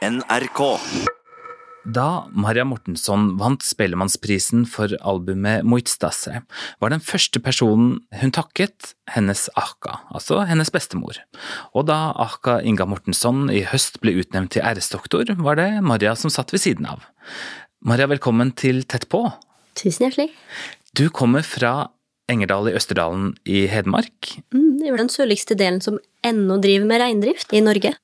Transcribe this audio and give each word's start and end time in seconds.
NRK. 0.00 0.60
Da 1.92 2.24
Maria 2.32 2.64
Mortensson 2.64 3.34
vant 3.40 3.60
Spellemannsprisen 3.64 4.62
for 4.68 4.92
albumet 5.04 5.66
Moitstasse, 5.68 6.40
var 6.80 6.92
den 6.92 7.02
første 7.04 7.40
personen 7.44 7.98
hun 8.20 8.32
takket 8.32 8.94
hennes 9.12 9.46
Ahka, 9.60 9.98
altså 10.08 10.40
hennes 10.48 10.72
bestemor. 10.72 11.20
Og 11.76 11.88
da 11.92 12.14
Ahka 12.16 12.58
Inga 12.64 12.88
Mortensson 12.88 13.48
i 13.52 13.60
høst 13.68 14.00
ble 14.00 14.16
utnevnt 14.22 14.54
til 14.56 14.64
æresdoktor, 14.64 15.34
var 15.40 15.60
det 15.60 15.68
Maria 15.84 16.16
som 16.16 16.32
satt 16.32 16.52
ved 16.56 16.64
siden 16.64 16.88
av. 16.88 17.04
Maria, 17.84 18.08
velkommen 18.08 18.52
til 18.56 18.84
Tett 18.88 19.08
på. 19.12 19.26
Tusen 19.76 20.08
hjertelig. 20.08 20.30
Du 20.96 21.08
kommer 21.12 21.44
fra 21.44 21.90
Engerdal 22.30 22.70
i 22.70 22.76
Østerdalen 22.78 23.34
i 23.44 23.66
Hedmark, 23.68 24.36
Mm, 24.54 24.78
det 24.80 24.88
er 24.88 24.96
den 24.96 25.12
sørligste 25.12 25.56
delen 25.58 25.80
som 25.84 25.98
ennå 26.24 26.56
driver 26.62 26.86
med 26.88 27.02
reindrift 27.02 27.52
i 27.52 27.60
Norge. 27.60 27.96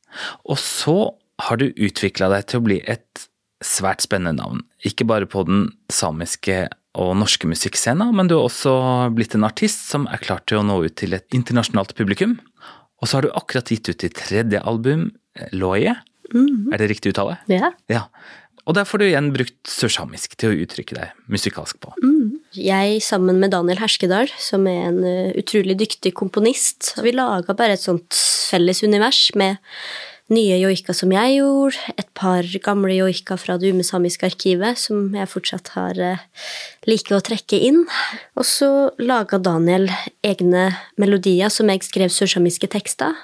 og 0.44 0.58
så 0.60 1.14
har 1.42 1.60
du 1.60 1.68
utvikla 1.70 2.30
deg 2.32 2.48
til 2.48 2.60
å 2.60 2.66
bli 2.66 2.80
et 2.88 3.26
svært 3.64 4.04
spennende 4.04 4.40
navn. 4.40 4.64
Ikke 4.86 5.06
bare 5.08 5.28
på 5.28 5.44
den 5.48 5.68
samiske 5.92 6.66
og 6.96 7.12
norske 7.20 7.48
musikkscena, 7.48 8.08
men 8.16 8.28
du 8.28 8.36
har 8.38 8.48
også 8.48 8.72
blitt 9.16 9.36
en 9.36 9.44
artist 9.48 9.88
som 9.90 10.06
er 10.12 10.22
klar 10.22 10.40
til 10.48 10.60
å 10.60 10.66
nå 10.66 10.78
ut 10.86 10.96
til 10.96 11.16
et 11.16 11.26
internasjonalt 11.36 11.92
publikum. 11.98 12.38
Og 13.00 13.08
så 13.08 13.18
har 13.18 13.26
du 13.26 13.36
akkurat 13.36 13.68
gitt 13.72 13.90
ut 13.90 14.00
ditt 14.00 14.16
tredje 14.16 14.62
album, 14.64 15.10
Loie. 15.52 15.92
Er 16.32 16.80
det 16.80 16.88
riktig 16.88 17.12
uttale? 17.12 17.36
Ja. 17.52 17.74
Ja. 17.92 18.06
Og 18.66 18.74
der 18.74 18.86
får 18.88 18.98
du 18.98 19.06
igjen 19.06 19.28
brukt 19.34 19.70
sørsamisk 19.70 20.34
til 20.40 20.50
å 20.50 20.64
uttrykke 20.64 20.96
deg 20.96 21.12
musikalsk 21.30 21.78
på. 21.84 21.92
Jeg 22.56 23.02
sammen 23.04 23.38
med 23.42 23.52
Daniel 23.54 23.78
Herskedal, 23.78 24.32
som 24.42 24.66
er 24.70 24.88
en 24.88 25.02
eh, 25.06 25.36
utrolig 25.38 25.76
dyktig 25.78 26.14
komponist, 26.18 26.94
vi 27.04 27.12
laga 27.14 27.54
bare 27.54 27.76
et 27.76 27.84
sånt 27.84 28.16
felles 28.16 28.80
univers 28.82 29.28
med 29.38 29.60
nye 30.32 30.58
joiker 30.58 30.96
som 30.96 31.12
jeg 31.14 31.36
gjorde, 31.36 31.78
et 31.94 32.08
par 32.18 32.46
gamle 32.64 32.96
joiker 32.96 33.38
fra 33.38 33.56
det 33.60 33.70
umesamiske 33.74 34.26
arkivet 34.26 34.80
som 34.80 35.14
jeg 35.14 35.30
fortsatt 35.30 35.70
har 35.76 36.00
uh, 36.02 36.24
like 36.88 37.14
å 37.14 37.22
trekke 37.22 37.60
inn. 37.68 37.84
Og 38.34 38.46
så 38.48 38.70
laga 38.98 39.38
Daniel 39.38 39.88
egne 40.26 40.68
melodier 40.98 41.52
som 41.52 41.70
jeg 41.70 41.86
skrev 41.86 42.12
sørsamiske 42.14 42.70
tekster. 42.74 43.14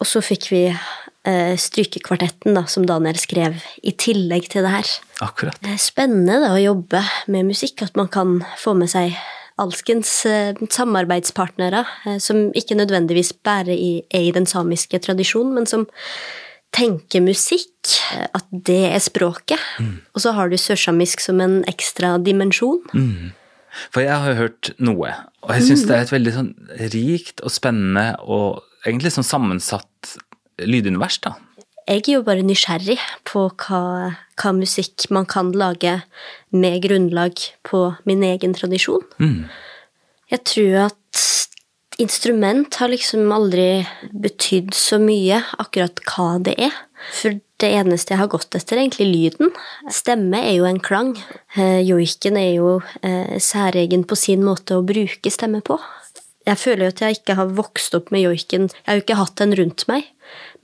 Og 0.00 0.08
så 0.08 0.24
fikk 0.24 0.48
vi 0.52 0.64
uh, 0.72 1.54
strykekvartetten 1.60 2.56
da, 2.56 2.64
som 2.72 2.88
Daniel 2.88 3.20
skrev 3.20 3.60
i 3.84 3.92
tillegg 3.92 4.48
til 4.52 4.64
det 4.64 4.74
her. 4.78 4.96
Akkurat. 5.24 5.60
Det 5.60 5.76
er 5.76 5.82
spennende 5.82 6.40
da, 6.40 6.54
å 6.56 6.62
jobbe 6.62 7.04
med 7.32 7.52
musikk, 7.52 7.84
at 7.84 8.00
man 8.00 8.08
kan 8.12 8.38
få 8.60 8.76
med 8.78 8.92
seg 8.92 9.12
alskens 9.60 10.10
eh, 10.26 10.56
samarbeidspartnere, 10.70 11.84
eh, 12.06 12.18
som 12.22 12.48
ikke 12.56 12.78
nødvendigvis 12.78 13.32
bare 13.46 13.74
er 13.74 14.24
i 14.24 14.32
den 14.34 14.48
samiske 14.50 14.98
tradisjonen, 15.04 15.54
men 15.58 15.68
som 15.70 15.86
tenker 16.74 17.22
musikk, 17.22 17.76
eh, 18.16 18.26
at 18.34 18.46
det 18.50 18.82
er 18.90 19.02
språket. 19.02 19.60
Og 20.14 20.24
så 20.24 20.34
har 20.34 20.50
du 20.50 20.58
sørsamisk 20.58 21.22
som 21.22 21.40
en 21.40 21.62
ekstra 21.70 22.16
dimensjon. 22.18 22.82
For 23.90 24.04
jeg 24.04 24.14
har 24.14 24.30
jo 24.30 24.42
hørt 24.42 24.70
noe, 24.78 25.14
og 25.42 25.56
jeg 25.56 25.66
syns 25.66 25.86
det 25.88 25.96
er 25.96 26.04
et 26.04 26.14
veldig 26.14 26.34
sånn 26.34 26.52
rikt 26.92 27.42
og 27.42 27.50
spennende 27.50 28.14
og 28.22 28.62
egentlig 28.86 29.10
sånn 29.14 29.26
sammensatt 29.26 30.14
lydunivers, 30.62 31.18
da. 31.24 31.34
Jeg 31.84 32.00
er 32.08 32.14
jo 32.14 32.22
bare 32.24 32.44
nysgjerrig 32.46 32.96
på 33.28 33.48
hva, 33.60 33.82
hva 34.40 34.52
musikk 34.56 35.04
man 35.12 35.26
kan 35.28 35.52
lage 35.52 35.98
med 36.54 36.80
grunnlag 36.86 37.36
på 37.68 37.84
min 38.08 38.24
egen 38.24 38.54
tradisjon. 38.56 39.04
Jeg 40.32 40.44
tror 40.48 40.78
at 40.86 41.24
instrument 42.00 42.74
har 42.80 42.90
liksom 42.90 43.30
aldri 43.34 43.84
betydd 44.10 44.72
så 44.74 44.98
mye 44.98 45.42
akkurat 45.60 46.00
hva 46.08 46.38
det 46.42 46.56
er. 46.70 46.72
For 47.14 47.36
det 47.60 47.68
eneste 47.76 48.14
jeg 48.14 48.22
har 48.22 48.30
gått 48.32 48.56
etter, 48.56 48.78
er 48.78 48.86
egentlig 48.86 49.10
lyden. 49.10 49.52
Stemme 49.92 50.40
er 50.40 50.56
jo 50.56 50.64
en 50.68 50.80
klang. 50.82 51.12
Eh, 51.54 51.82
Joiken 51.84 52.38
er 52.40 52.54
jo 52.56 52.70
eh, 53.04 53.36
særegen 53.38 54.06
på 54.08 54.16
sin 54.18 54.42
måte 54.46 54.78
å 54.78 54.86
bruke 54.86 55.30
stemme 55.30 55.60
på. 55.64 55.78
Jeg 56.44 56.60
føler 56.60 56.86
jo 56.86 56.92
at 56.92 57.00
jeg 57.00 57.18
ikke 57.18 57.36
har 57.38 57.52
vokst 57.56 57.94
opp 57.96 58.10
med 58.12 58.26
joiken. 58.26 58.68
Jeg 58.68 58.88
har 58.88 58.98
jo 58.98 59.04
ikke 59.04 59.16
hatt 59.20 59.38
den 59.40 59.54
rundt 59.56 59.86
meg, 59.88 60.10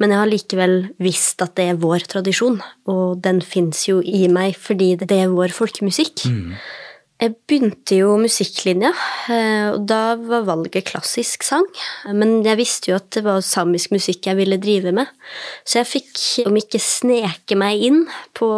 men 0.01 0.13
jeg 0.13 0.21
har 0.21 0.29
likevel 0.29 0.75
visst 1.01 1.41
at 1.45 1.55
det 1.57 1.71
er 1.71 1.81
vår 1.81 2.05
tradisjon, 2.11 2.61
og 2.91 3.23
den 3.25 3.41
fins 3.45 3.87
jo 3.89 4.01
i 4.05 4.27
meg 4.33 4.59
fordi 4.61 4.95
det 5.01 5.17
er 5.17 5.33
vår 5.33 5.57
folkemusikk. 5.57 6.27
Jeg 7.21 7.35
begynte 7.51 7.99
jo 7.99 8.15
musikklinja, 8.17 8.95
eh, 9.29 9.67
og 9.75 9.83
da 9.91 10.15
var 10.17 10.47
valget 10.47 10.87
klassisk 10.89 11.45
sang. 11.45 11.67
Men 12.09 12.39
jeg 12.47 12.57
visste 12.57 12.91
jo 12.91 12.97
at 12.97 13.11
det 13.13 13.23
var 13.27 13.43
samisk 13.45 13.93
musikk 13.93 14.25
jeg 14.31 14.39
ville 14.39 14.57
drive 14.57 14.95
med, 14.97 15.11
så 15.69 15.83
jeg 15.83 15.91
fikk, 15.91 16.23
om 16.49 16.57
ikke 16.57 16.81
sneke 16.81 17.59
meg 17.61 17.85
inn 17.91 18.01
på 18.33 18.49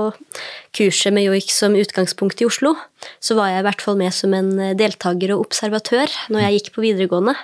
kurset 0.78 1.10
med 1.10 1.26
joik 1.26 1.50
som 1.50 1.74
utgangspunkt 1.74 2.44
i 2.44 2.46
Oslo, 2.46 2.76
så 3.18 3.34
var 3.34 3.50
jeg 3.50 3.64
i 3.64 3.66
hvert 3.66 3.82
fall 3.82 3.98
med 3.98 4.14
som 4.14 4.34
en 4.38 4.54
deltaker 4.78 5.34
og 5.34 5.48
observatør 5.48 6.14
når 6.30 6.46
jeg 6.46 6.60
gikk 6.60 6.74
på 6.76 6.86
videregående. 6.86 7.34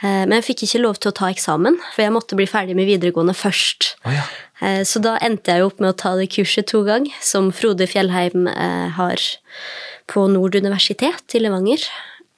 Eh, 0.00 0.24
Men 0.24 0.38
jeg 0.40 0.48
fikk 0.54 0.64
ikke 0.66 0.84
lov 0.88 0.96
til 1.00 1.12
å 1.12 1.16
ta 1.20 1.28
eksamen, 1.28 1.76
for 1.92 2.04
jeg 2.04 2.16
måtte 2.16 2.36
bli 2.36 2.48
ferdig 2.48 2.76
med 2.76 2.88
videregående 2.88 3.36
først. 3.36 3.94
Oh 4.08 4.12
ja. 4.16 4.24
Eh, 4.62 4.82
Så 4.84 5.02
da 5.04 5.16
endte 5.20 5.52
jeg 5.52 5.64
opp 5.66 5.80
med 5.80 5.92
å 5.92 5.96
ta 5.96 6.14
det 6.16 6.30
kurset 6.32 6.68
to 6.72 6.82
ganger, 6.86 7.12
som 7.20 7.52
Frode 7.52 7.86
Fjellheim 7.90 8.46
eh, 8.48 8.88
har 8.96 9.16
på 10.08 10.26
Nord 10.32 10.54
universitet 10.56 11.34
i 11.34 11.42
Levanger. 11.42 11.82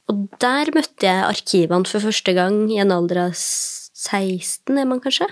Og 0.09 0.29
der 0.41 0.73
møtte 0.75 1.05
jeg 1.05 1.27
arkivene 1.27 1.87
for 1.87 2.01
første 2.01 2.33
gang 2.35 2.67
i 2.73 2.81
en 2.81 2.95
alder 2.95 3.27
av 3.29 3.35
16, 3.37 4.79
er 4.79 4.89
man 4.89 5.03
kanskje? 5.05 5.29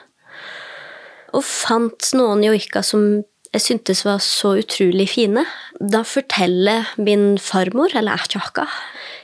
Og 1.34 1.42
fant 1.44 2.12
noen 2.16 2.44
joika 2.44 2.82
som 2.84 3.24
jeg 3.54 3.62
syntes 3.62 4.02
var 4.04 4.20
så 4.20 4.52
utrolig 4.60 5.08
fine. 5.14 5.46
Da 5.80 6.02
forteller 6.04 6.90
min 7.00 7.38
farmor, 7.40 7.94
eller 7.96 8.18
Ertjaka, 8.18 8.66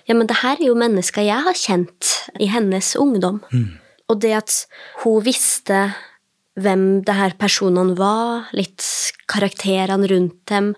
ja, 0.09 0.17
men 0.17 0.27
det 0.27 0.41
her 0.41 0.57
er 0.57 0.67
jo 0.71 0.79
mennesker 0.79 1.23
jeg 1.27 1.45
har 1.45 1.59
kjent 1.59 2.15
i 2.41 2.49
hennes 2.51 2.95
ungdom. 2.99 3.43
Og 4.09 4.19
det 4.25 4.33
at 4.41 4.57
hun 5.05 5.21
visste 5.25 5.93
hvem 6.61 7.03
det 7.07 7.17
her 7.17 7.35
personene 7.41 7.97
var, 7.99 8.49
litt 8.57 8.85
karakterene 9.31 10.09
rundt 10.11 10.39
dem, 10.51 10.73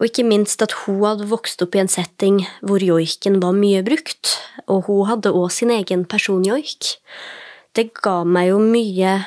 og 0.00 0.06
ikke 0.08 0.24
minst 0.24 0.62
at 0.64 0.72
hun 0.84 1.02
hadde 1.04 1.28
vokst 1.30 1.60
opp 1.62 1.76
i 1.76 1.82
en 1.82 1.90
setting 1.92 2.40
hvor 2.64 2.82
joiken 2.82 3.38
var 3.42 3.52
mye 3.56 3.82
brukt, 3.86 4.38
og 4.66 4.88
hun 4.88 5.10
hadde 5.10 5.34
òg 5.36 5.50
sin 5.52 5.72
egen 5.74 6.06
personjoik. 6.08 6.96
Det 7.76 7.90
ga 8.00 8.22
meg 8.24 8.50
jo 8.50 8.62
mye 8.64 9.20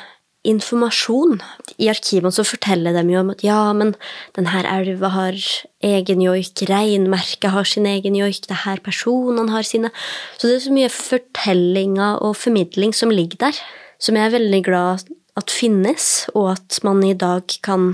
informasjon. 0.44 1.38
I 1.80 1.88
arkivene 1.94 2.34
så 2.36 2.44
forteller 2.44 2.96
de 2.98 3.04
jo 3.14 3.22
om 3.22 3.32
at 3.32 3.46
ja, 3.46 3.62
men 3.78 3.94
denne 4.36 4.64
elva 4.68 5.14
har 5.14 5.38
egen 5.86 6.24
joik, 6.26 6.66
reinmerket 6.68 7.54
har 7.54 7.70
sin 7.70 7.88
egen 7.88 8.18
joik, 8.20 8.50
det 8.50 8.64
her 8.66 8.82
personene 8.84 9.54
har 9.54 9.64
sine 9.64 9.94
Så 10.38 10.50
det 10.50 10.58
er 10.58 10.66
så 10.68 10.76
mye 10.76 10.92
fortellinger 10.92 12.20
og 12.20 12.36
formidling 12.36 12.92
som 12.98 13.14
ligger 13.14 13.46
der, 13.46 13.62
som 14.04 14.20
jeg 14.20 14.28
er 14.28 14.36
veldig 14.36 14.64
glad 14.66 15.08
at 15.40 15.54
finnes, 15.54 16.28
og 16.34 16.54
at 16.54 16.80
man 16.86 17.02
i 17.06 17.16
dag 17.18 17.56
kan 17.66 17.94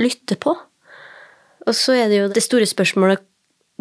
lytte 0.00 0.38
på. 0.40 0.54
Og 1.68 1.76
så 1.76 1.96
er 1.98 2.08
det 2.08 2.22
jo 2.22 2.30
det 2.32 2.44
store 2.44 2.68
spørsmålet 2.68 3.24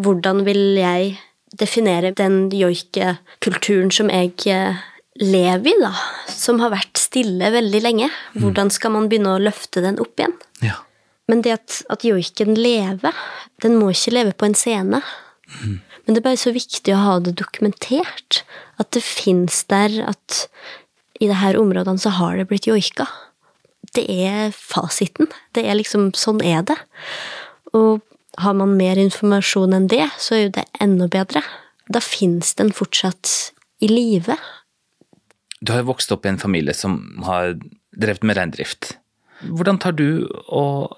hvordan 0.03 0.43
vil 0.45 0.77
jeg 0.77 1.15
definere 1.57 2.11
den 2.13 2.49
joikekulturen 2.53 3.89
som 3.93 4.11
jeg 4.11 4.33
eh, 4.51 4.81
lever 5.21 5.71
i, 5.71 5.77
da? 5.81 5.93
Som 6.29 6.59
har 6.61 6.73
vært 6.73 6.99
stille 7.01 7.49
veldig 7.53 7.81
lenge. 7.81 8.09
Hvordan 8.37 8.69
skal 8.73 8.93
man 8.93 9.07
begynne 9.09 9.37
å 9.37 9.41
løfte 9.41 9.81
den 9.85 9.97
opp 10.03 10.19
igjen? 10.19 10.35
Ja. 10.61 10.81
Men 11.31 11.41
det 11.43 11.55
at, 11.55 11.79
at 11.91 12.05
joiken 12.05 12.53
lever, 12.59 13.15
den 13.63 13.79
må 13.79 13.89
ikke 13.91 14.13
leve 14.15 14.35
på 14.37 14.47
en 14.47 14.57
scene. 14.57 15.01
Men 15.57 16.15
det 16.15 16.21
er 16.21 16.27
bare 16.29 16.39
så 16.39 16.53
viktig 16.55 16.93
å 16.95 17.01
ha 17.03 17.15
det 17.23 17.35
dokumentert. 17.39 18.43
At 18.79 18.93
det 18.95 19.03
fins 19.03 19.63
der, 19.71 19.97
at 20.07 20.45
i 21.19 21.29
det 21.29 21.39
her 21.41 21.57
områdene 21.59 22.01
så 22.01 22.13
har 22.17 22.37
det 22.37 22.47
blitt 22.49 22.67
joika. 22.69 23.07
Det 23.95 24.05
er 24.09 24.51
fasiten. 24.53 25.29
Det 25.55 25.65
er 25.65 25.77
liksom 25.79 26.11
Sånn 26.17 26.41
er 26.45 26.65
det. 26.67 26.77
Og 27.77 28.01
har 28.37 28.53
man 28.57 28.75
mer 28.77 28.99
informasjon 29.01 29.73
enn 29.73 29.89
det, 29.89 30.05
så 30.21 30.35
er 30.35 30.43
jo 30.43 30.53
det 30.59 30.65
enda 30.83 31.07
bedre. 31.09 31.41
Da 31.89 32.01
fins 32.03 32.53
den 32.59 32.73
fortsatt 32.75 33.53
i 33.81 33.89
live. 33.89 34.37
Du 35.59 35.71
har 35.73 35.81
jo 35.81 35.91
vokst 35.91 36.11
opp 36.13 36.25
i 36.25 36.33
en 36.33 36.41
familie 36.41 36.75
som 36.77 36.99
har 37.25 37.55
drevet 37.97 38.25
med 38.27 38.37
reindrift. 38.37 38.97
Hvordan 39.41 39.79
tar 39.81 39.95
du 39.97 40.27
og 40.53 40.97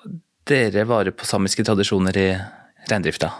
dere 0.49 0.83
vare 0.89 1.13
på 1.15 1.27
samiske 1.27 1.63
tradisjoner 1.67 2.17
i 2.19 2.29
reindrifta? 2.89 3.31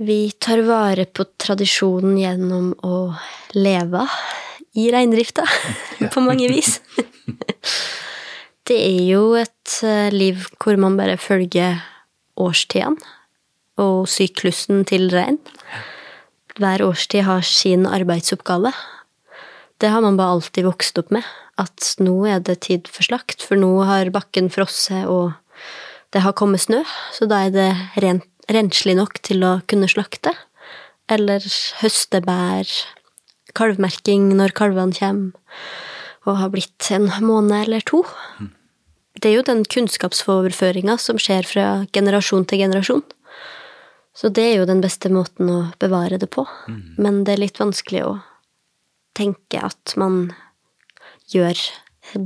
Vi 0.00 0.30
tar 0.40 0.62
vare 0.64 1.04
på 1.04 1.26
tradisjonen 1.38 2.16
gjennom 2.18 2.72
å 2.86 3.12
leve 3.52 4.06
i 4.78 4.90
reindrifta, 4.92 5.46
på 6.14 6.24
mange 6.24 6.50
vis. 6.52 6.78
Det 8.70 8.76
er 8.76 9.06
jo 9.08 9.22
et 9.34 9.80
eh, 9.82 10.12
liv 10.14 10.44
hvor 10.62 10.76
man 10.78 10.94
bare 10.98 11.16
følger 11.18 11.80
årstidene 12.38 13.00
og 13.80 14.04
syklusen 14.12 14.84
til 14.86 15.08
rein. 15.10 15.40
Hver 16.60 16.84
årstid 16.84 17.24
har 17.26 17.42
sin 17.46 17.86
arbeidsoppgave. 17.88 18.70
Det 19.80 19.90
har 19.90 20.04
man 20.04 20.18
bare 20.20 20.36
alltid 20.36 20.68
vokst 20.68 21.00
opp 21.00 21.10
med. 21.10 21.24
at 21.60 21.96
nå 22.00 22.24
er 22.24 22.38
det 22.40 22.62
tid 22.64 22.86
for 22.88 23.04
slakt, 23.04 23.42
for 23.44 23.58
nå 23.58 23.82
har 23.84 24.08
bakken 24.14 24.48
frosset, 24.48 25.04
og 25.04 25.34
det 26.14 26.22
har 26.24 26.32
kommet 26.32 26.62
snø, 26.62 26.80
så 27.12 27.28
da 27.28 27.42
er 27.44 27.50
det 27.52 27.68
rent, 28.00 28.24
renslig 28.48 28.94
nok 28.96 29.20
til 29.20 29.44
å 29.44 29.58
kunne 29.68 29.90
slakte. 29.90 30.32
Eller 31.10 31.44
høste 31.82 32.22
bær, 32.24 32.70
kalvmerking 33.56 34.30
når 34.38 34.54
kalvene 34.56 34.96
kommer, 34.96 35.60
og 36.28 36.36
har 36.40 36.50
blitt 36.52 36.90
en 36.94 37.08
måned 37.24 37.56
eller 37.64 37.84
to. 37.86 38.02
Det 39.20 39.30
er 39.30 39.38
jo 39.38 39.46
den 39.46 39.64
kunnskapsoverføringa 39.68 40.96
som 41.00 41.18
skjer 41.20 41.48
fra 41.48 41.66
generasjon 41.92 42.46
til 42.48 42.62
generasjon. 42.62 43.04
Så 44.16 44.28
det 44.34 44.44
er 44.44 44.58
jo 44.60 44.68
den 44.68 44.82
beste 44.84 45.10
måten 45.12 45.48
å 45.48 45.60
bevare 45.80 46.18
det 46.20 46.28
på. 46.34 46.44
Men 47.00 47.22
det 47.24 47.36
er 47.36 47.44
litt 47.46 47.60
vanskelig 47.60 48.02
å 48.04 48.18
tenke 49.16 49.62
at 49.64 49.94
man 50.00 50.26
gjør 51.30 51.58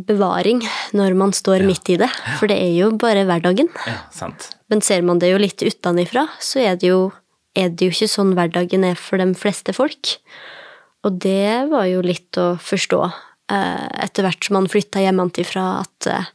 bevaring 0.08 0.62
når 0.96 1.16
man 1.18 1.34
står 1.36 1.64
midt 1.66 1.90
i 1.92 1.98
det, 2.00 2.08
for 2.38 2.48
det 2.50 2.56
er 2.56 2.72
jo 2.76 2.90
bare 3.00 3.26
hverdagen. 3.28 3.68
Ja, 3.86 3.98
sant. 4.14 4.50
Men 4.72 4.80
ser 4.84 5.04
man 5.04 5.20
det 5.20 5.32
jo 5.32 5.40
litt 5.40 5.60
utenifra, 5.62 6.26
så 6.40 6.62
er 6.64 6.78
det, 6.80 6.88
jo, 6.92 7.10
er 7.58 7.70
det 7.70 7.90
jo 7.90 7.94
ikke 7.94 8.10
sånn 8.10 8.32
hverdagen 8.38 8.86
er 8.88 8.98
for 8.98 9.20
de 9.20 9.28
fleste 9.38 9.74
folk. 9.76 10.16
Og 11.04 11.20
det 11.20 11.68
var 11.70 11.88
jo 11.90 12.00
litt 12.04 12.38
å 12.40 12.54
forstå 12.60 13.00
eh, 13.04 13.86
etter 14.06 14.24
hvert 14.24 14.46
som 14.46 14.58
man 14.58 14.70
flytta 14.72 15.02
hjemmefra, 15.04 15.66
at 15.84 16.08
eh, 16.10 16.30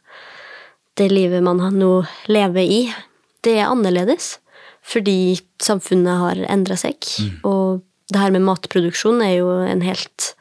det 1.00 1.10
livet 1.12 1.44
man 1.46 1.62
nå 1.76 1.92
lever 2.30 2.66
i, 2.66 2.82
det 3.46 3.58
er 3.58 3.72
annerledes. 3.72 4.38
Fordi 4.86 5.38
samfunnet 5.62 6.22
har 6.22 6.40
endra 6.50 6.78
seg, 6.80 7.04
og 7.46 7.82
det 8.10 8.22
her 8.22 8.32
med 8.34 8.46
matproduksjon 8.48 9.20
er 9.22 9.36
jo 9.42 9.52
en 9.68 9.84
helt 9.86 10.34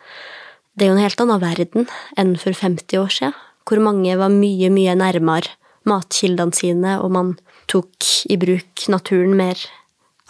det 0.79 0.87
er 0.87 0.93
jo 0.93 0.95
en 0.95 1.03
helt 1.03 1.21
annen 1.21 1.43
verden 1.43 1.89
enn 2.21 2.37
for 2.39 2.55
50 2.55 3.01
år 3.01 3.11
siden, 3.11 3.35
hvor 3.67 3.83
mange 3.83 4.15
var 4.17 4.31
mye, 4.31 4.71
mye 4.71 4.95
nærmere 4.95 5.51
matkildene 5.89 6.55
sine, 6.55 6.95
og 7.03 7.11
man 7.17 7.35
tok 7.71 8.07
i 8.31 8.39
bruk 8.41 8.85
naturen 8.93 9.35
mer 9.37 9.59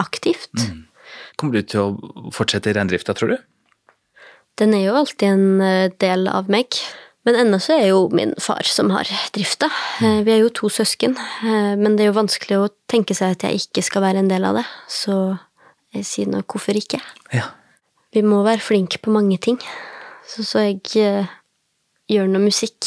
aktivt. 0.01 0.49
Kommer 1.39 1.59
du 1.59 1.69
til 1.69 1.83
å 1.85 2.33
fortsette 2.35 2.73
i 2.73 2.77
reindrifta, 2.79 3.15
tror 3.15 3.35
du? 3.35 3.39
Den 4.59 4.75
er 4.75 4.89
jo 4.89 4.97
alltid 4.99 5.29
en 5.29 5.61
eh, 5.63 5.91
del 6.03 6.27
av 6.31 6.49
meg. 6.51 6.79
Men 7.27 7.37
ennå 7.43 7.59
så 7.63 7.77
er 7.77 7.91
jo 7.91 8.07
min 8.15 8.33
far 8.41 8.67
som 8.67 8.91
har 8.95 9.09
drifta. 9.35 9.69
Eh, 10.03 10.23
Vi 10.27 10.33
er 10.35 10.41
jo 10.43 10.51
to 10.55 10.71
søsken, 10.73 11.15
eh, 11.19 11.75
men 11.79 11.97
det 11.97 12.07
er 12.07 12.11
jo 12.11 12.19
vanskelig 12.19 12.59
å 12.59 12.71
tenke 12.91 13.15
seg 13.15 13.37
at 13.37 13.47
jeg 13.47 13.63
ikke 13.63 13.85
skal 13.87 14.03
være 14.07 14.25
en 14.25 14.31
del 14.31 14.47
av 14.49 14.59
det. 14.59 14.67
Så 14.91 15.39
jeg 15.95 16.09
sier 16.09 16.31
nå 16.31 16.43
hvorfor 16.43 16.79
ikke. 16.79 17.01
Ja. 17.35 17.53
Vi 18.15 18.25
må 18.25 18.43
være 18.43 18.65
flinke 18.65 18.99
på 19.03 19.13
mange 19.15 19.39
ting. 19.39 19.61
Så, 20.27 20.43
så 20.45 20.65
jeg 20.65 20.83
gjør 22.09 22.29
noe 22.29 22.43
musikk. 22.49 22.81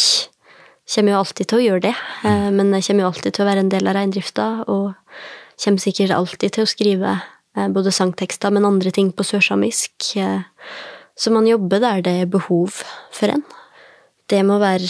Kommer 0.91 1.13
jo 1.13 1.21
alltid 1.21 1.47
til 1.47 1.59
å 1.59 1.63
gjøre 1.63 1.83
det, 1.85 1.91
men 2.51 2.73
jeg 2.75 2.83
kommer 2.89 3.05
jo 3.05 3.09
alltid 3.13 3.35
til 3.35 3.43
å 3.45 3.47
være 3.47 3.61
en 3.63 3.69
del 3.71 3.87
av 3.87 3.95
reindrifta, 3.95 4.47
og 4.67 4.91
kommer 5.61 5.79
sikkert 5.79 6.11
alltid 6.11 6.55
til 6.57 6.65
å 6.65 6.69
skrive 6.69 7.13
både 7.71 7.93
sangtekster, 7.95 8.51
men 8.51 8.67
andre 8.67 8.91
ting 8.91 9.13
på 9.15 9.23
sørsamisk. 9.23 10.09
Så 11.21 11.29
man 11.33 11.45
jobber 11.45 11.81
der 11.83 12.01
det 12.05 12.15
er 12.23 12.29
behov 12.33 12.81
for 13.13 13.29
en. 13.29 13.43
Det 14.31 14.41
må 14.47 14.57
være 14.61 14.89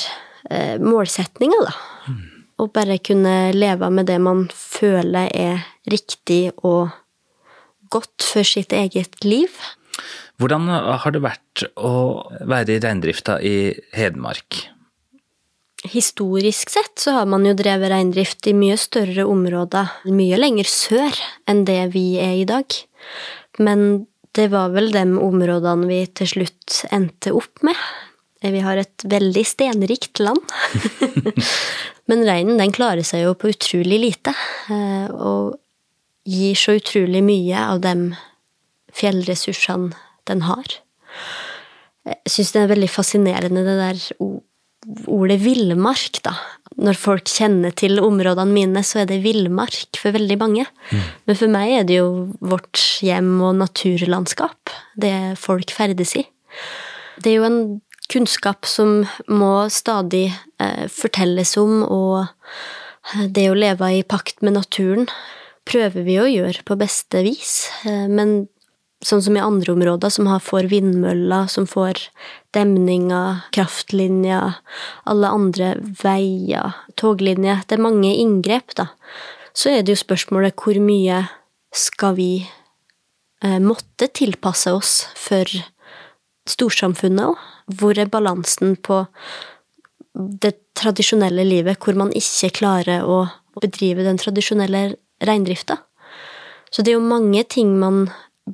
eh, 0.50 0.78
målsettinga, 0.80 1.60
da. 1.66 1.76
Å 2.62 2.68
bare 2.72 3.00
kunne 3.04 3.52
leve 3.56 3.90
med 3.92 4.08
det 4.08 4.20
man 4.22 4.46
føler 4.54 5.32
er 5.34 5.64
riktig 5.90 6.54
og 6.62 6.94
godt 7.92 8.24
for 8.24 8.48
sitt 8.48 8.72
eget 8.72 9.18
liv. 9.26 9.50
Hvordan 10.40 10.70
har 10.70 11.14
det 11.14 11.24
vært 11.26 11.66
å 11.78 11.94
være 12.48 12.78
i 12.78 12.84
reindrifta 12.84 13.40
i 13.42 13.56
Hedmark? 13.98 14.62
Historisk 15.92 16.70
sett 16.70 17.02
så 17.02 17.16
har 17.18 17.28
man 17.30 17.46
jo 17.46 17.56
drevet 17.58 17.90
reindrift 17.90 18.46
i 18.48 18.54
mye 18.54 18.78
større 18.78 19.26
områder, 19.26 19.90
mye 20.14 20.38
lenger 20.38 20.70
sør 20.70 21.18
enn 21.50 21.66
det 21.66 21.82
vi 21.96 22.06
er 22.22 22.38
i 22.38 22.48
dag. 22.50 22.78
Men 23.58 24.06
det 24.38 24.48
var 24.54 24.72
vel 24.72 24.92
de 24.94 25.04
områdene 25.20 25.90
vi 25.90 26.00
til 26.16 26.30
slutt 26.30 26.84
endte 26.94 27.34
opp 27.36 27.64
med. 27.68 27.78
Vi 28.42 28.62
har 28.64 28.80
et 28.80 29.06
veldig 29.06 29.44
stenrikt 29.46 30.22
land. 30.24 30.42
Men 32.10 32.24
reinen 32.28 32.58
den 32.60 32.74
klarer 32.74 33.06
seg 33.06 33.26
jo 33.26 33.36
på 33.38 33.52
utrolig 33.52 34.00
lite, 34.02 34.34
eh, 34.74 35.12
og 35.12 35.58
gir 36.28 36.58
så 36.58 36.76
utrolig 36.80 37.22
mye 37.26 37.60
av 37.60 37.84
de 37.84 37.94
fjellressursene 38.98 39.94
den 40.30 40.46
har. 40.48 40.80
Jeg 42.08 42.34
syns 42.34 42.54
det 42.56 42.64
er 42.64 42.72
veldig 42.72 42.90
fascinerende 42.92 43.64
det 43.66 43.78
der 43.80 44.02
ordet 45.12 45.38
villmark, 45.44 46.22
da. 46.26 46.34
Når 46.82 46.98
folk 46.98 47.30
kjenner 47.30 47.74
til 47.78 48.02
områdene 48.02 48.54
mine, 48.56 48.82
så 48.86 49.04
er 49.04 49.10
det 49.10 49.22
villmark 49.26 50.00
for 50.00 50.16
veldig 50.16 50.38
mange. 50.42 50.66
Men 51.28 51.38
for 51.38 51.52
meg 51.54 51.76
er 51.78 51.88
det 51.88 52.00
jo 52.00 52.10
vårt 52.42 52.82
hjem 53.06 53.36
og 53.46 53.60
naturlandskap, 53.60 54.74
det 54.98 55.14
folk 55.42 55.74
ferdes 55.76 56.16
i. 56.18 56.26
Det 57.22 57.32
er 57.32 57.38
jo 57.38 57.48
en 57.48 57.62
kunnskap 58.12 58.68
som 58.68 59.04
må 59.32 59.54
stadig 59.72 60.28
eh, 60.60 60.88
fortelles 60.92 61.54
om, 61.62 61.84
og 61.86 62.26
det 63.32 63.48
å 63.50 63.58
leve 63.58 63.92
i 63.98 64.04
pakt 64.04 64.42
med 64.46 64.58
naturen 64.58 65.08
prøver 65.68 66.06
vi 66.06 66.18
å 66.20 66.30
gjøre 66.30 66.66
på 66.68 66.78
beste 66.80 67.24
vis. 67.26 67.70
Eh, 67.86 68.08
men 68.12 68.48
sånn 69.06 69.24
som 69.26 69.38
i 69.38 69.44
andre 69.44 69.74
områder, 69.74 70.14
som 70.14 70.30
har, 70.30 70.42
får 70.44 70.70
vindmøller, 70.72 71.48
som 71.50 71.68
får 71.70 72.04
demninger, 72.56 73.44
kraftlinjer, 73.56 74.58
alle 75.10 75.30
andre 75.32 75.74
veier, 76.02 76.76
toglinjer 77.00 77.64
Det 77.68 77.78
er 77.78 77.84
mange 77.84 78.12
inngrep, 78.16 78.76
da. 78.76 78.90
Så 79.54 79.72
er 79.72 79.84
det 79.84 79.96
jo 79.96 80.04
spørsmålet 80.04 80.56
hvor 80.60 80.80
mye 80.84 81.26
skal 81.76 82.16
vi 82.16 82.32
eh, 83.44 83.60
måtte 83.60 84.10
tilpasse 84.12 84.72
oss 84.74 84.94
for 85.16 85.48
storsamfunnet 86.50 87.32
òg? 87.32 87.48
Hvor 87.72 88.00
er 88.00 88.12
balansen 88.12 88.76
på 88.76 89.06
det 90.14 90.56
tradisjonelle 90.76 91.46
livet, 91.48 91.80
hvor 91.80 91.96
man 91.96 92.12
ikke 92.16 92.52
klarer 92.62 93.06
å 93.08 93.24
bedrive 93.62 94.04
den 94.04 94.20
tradisjonelle 94.20 94.96
reindrifta? 95.24 95.80
Så 96.72 96.84
det 96.84 96.94
er 96.94 97.00
jo 97.00 97.06
mange 97.06 97.44
ting 97.48 97.78
man 97.80 98.06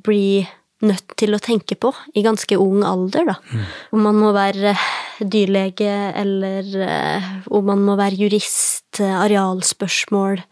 blir 0.06 0.46
nødt 0.84 1.14
til 1.18 1.34
å 1.34 1.40
tenke 1.42 1.74
på 1.80 1.90
i 2.14 2.22
ganske 2.22 2.58
ung 2.60 2.84
alder, 2.86 3.32
da. 3.32 3.36
Om 3.94 4.04
man 4.06 4.18
må 4.20 4.32
være 4.36 4.76
dyrlege, 5.18 5.90
eller 6.20 6.68
eh, 6.84 7.30
om 7.50 7.66
man 7.66 7.82
må 7.86 7.96
være 7.98 8.20
jurist, 8.20 9.00
eh, 9.00 9.16
arealspørsmål, 9.24 10.42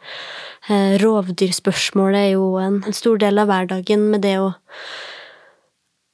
Rovdyrspørsmålet 0.67 1.03
rovdyrspørsmål 1.05 2.17
er 2.19 2.31
jo 2.33 2.47
en, 2.59 2.81
en 2.83 2.95
stor 2.97 3.21
del 3.23 3.39
av 3.39 3.47
hverdagen 3.47 4.09
med 4.11 4.25
det 4.27 4.33
å 4.43 4.49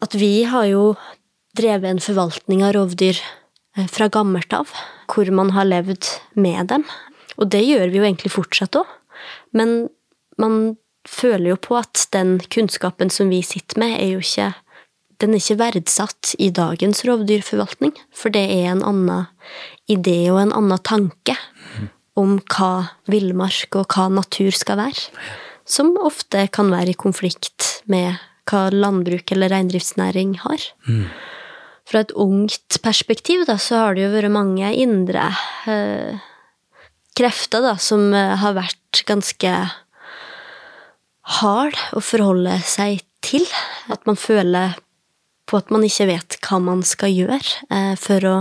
At 0.05 0.13
vi 0.19 0.43
har 0.45 0.67
jo 0.69 0.83
drevet 1.57 1.89
en 1.89 2.03
forvaltning 2.03 2.61
av 2.67 2.75
rovdyr 2.77 3.17
eh, 3.17 3.87
fra 3.89 4.11
gammelt 4.13 4.53
av, 4.53 4.69
hvor 5.09 5.31
man 5.33 5.55
har 5.57 5.69
levd 5.71 6.05
med 6.35 6.69
dem. 6.69 6.85
Og 7.39 7.49
det 7.49 7.63
gjør 7.65 7.89
vi 7.89 8.01
jo 8.01 8.05
egentlig 8.05 8.33
fortsatt 8.35 8.77
òg. 8.77 8.91
Men 9.57 9.89
man 10.37 10.77
føler 11.09 11.53
jo 11.53 11.61
på 11.61 11.79
at 11.81 12.07
den 12.15 12.37
kunnskapen 12.53 13.11
som 13.11 13.33
vi 13.33 13.43
sitter 13.47 13.81
med, 13.83 13.97
er 14.01 14.15
jo 14.15 14.23
ikke 14.23 14.53
den 15.23 15.37
er 15.37 15.43
ikke 15.43 15.61
verdsatt 15.61 16.33
i 16.43 16.49
dagens 16.51 17.05
rovdyrforvaltning, 17.07 17.93
for 18.11 18.35
det 18.35 18.43
er 18.51 18.73
en 18.73 18.83
annen 18.83 19.29
idé 19.91 20.17
og 20.33 20.41
en 20.43 20.55
annen 20.57 20.83
tanke 20.83 21.37
om 22.19 22.41
hva 22.51 22.73
villmark 23.11 23.79
og 23.79 23.95
hva 23.95 24.09
natur 24.13 24.51
skal 24.57 24.81
være, 24.81 25.07
som 25.65 25.95
ofte 26.03 26.49
kan 26.53 26.73
være 26.75 26.93
i 26.93 26.99
konflikt 26.99 27.85
med 27.91 28.19
hva 28.51 28.67
landbruk 28.75 29.31
eller 29.33 29.53
reindriftsnæring 29.55 30.41
har. 30.43 30.67
Fra 31.87 32.03
et 32.03 32.13
ungt 32.19 32.81
perspektiv 32.83 33.47
da, 33.47 33.57
så 33.63 33.85
har 33.85 33.95
det 33.95 34.05
jo 34.07 34.13
vært 34.17 34.35
mange 34.35 34.75
indre 34.75 35.31
eh, 35.71 36.19
krefter 37.19 37.63
da, 37.63 37.77
som 37.79 38.11
eh, 38.15 38.35
har 38.43 38.59
vært 38.59 39.05
ganske 39.07 39.55
hard 41.41 41.79
å 41.97 42.03
forholde 42.05 42.59
seg 42.67 43.03
til. 43.25 43.47
At 43.93 44.05
man 44.09 44.19
føler 44.19 44.77
på 45.49 45.59
at 45.61 45.73
man 45.75 45.85
ikke 45.85 46.07
vet 46.09 46.39
hva 46.47 46.59
man 46.63 46.85
skal 46.87 47.13
gjøre 47.13 47.41
eh, 47.75 47.95
for 48.01 48.25
å 48.29 48.37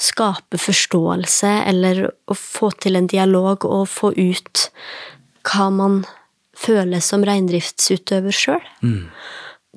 skape 0.00 0.60
forståelse 0.60 1.52
eller 1.72 2.04
å 2.06 2.36
få 2.36 2.70
til 2.82 2.98
en 2.98 3.08
dialog 3.10 3.64
og 3.66 3.88
få 3.90 4.12
ut 4.14 4.68
hva 5.46 5.70
man 5.74 6.04
føler 6.56 7.02
som 7.04 7.24
reindriftsutøver 7.26 8.34
sjøl. 8.34 8.62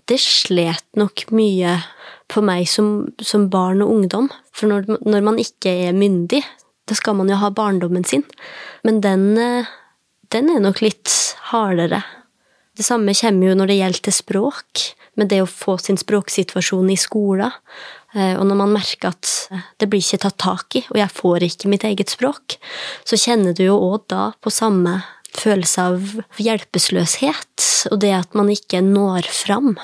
Det 0.10 0.20
slet 0.22 0.86
nok 0.98 1.26
mye 1.36 1.80
på 2.30 2.44
meg 2.46 2.68
som, 2.70 3.10
som 3.22 3.50
barn 3.50 3.82
og 3.84 3.92
ungdom, 3.96 4.30
for 4.54 4.70
når, 4.70 4.88
når 5.02 5.26
man 5.26 5.42
ikke 5.42 5.74
er 5.90 5.98
myndig, 5.98 6.44
da 6.90 6.98
skal 6.98 7.18
man 7.18 7.30
jo 7.30 7.38
ha 7.42 7.50
barndommen 7.54 8.06
sin, 8.06 8.24
men 8.86 9.02
den, 9.02 9.32
eh, 9.38 9.70
den 10.34 10.50
er 10.54 10.62
nok 10.64 10.82
litt 10.86 11.14
hardere. 11.50 12.04
Det 12.80 12.88
samme 12.88 13.12
kommer 13.18 13.52
jo 13.52 13.60
når 13.60 13.70
det 13.70 13.80
gjelder 13.82 14.16
språk, 14.16 14.86
med 15.20 15.28
det 15.34 15.42
å 15.44 15.50
få 15.52 15.76
sin 15.84 15.98
språksituasjon 16.00 16.94
i 16.94 16.96
skolen, 16.96 17.52
Eh, 18.18 18.36
og 18.40 18.48
når 18.50 18.58
man 18.58 18.74
merker 18.74 19.12
at 19.12 19.30
det 19.78 19.90
blir 19.90 20.02
ikke 20.02 20.24
tatt 20.26 20.40
tak 20.42 20.80
i, 20.80 20.84
og 20.90 20.98
jeg 20.98 21.14
får 21.14 21.46
ikke 21.46 21.70
mitt 21.72 21.86
eget 21.86 22.14
språk, 22.14 22.58
så 23.06 23.20
kjenner 23.20 23.54
du 23.58 23.68
jo 23.68 23.78
òg 23.78 24.08
da 24.10 24.30
på 24.42 24.54
samme 24.54 25.00
følelse 25.30 25.86
av 25.92 26.08
hjelpeløshet, 26.42 27.68
og 27.94 28.00
det 28.02 28.16
at 28.18 28.38
man 28.38 28.50
ikke 28.50 28.82
når 28.86 29.30
fram. 29.30 29.76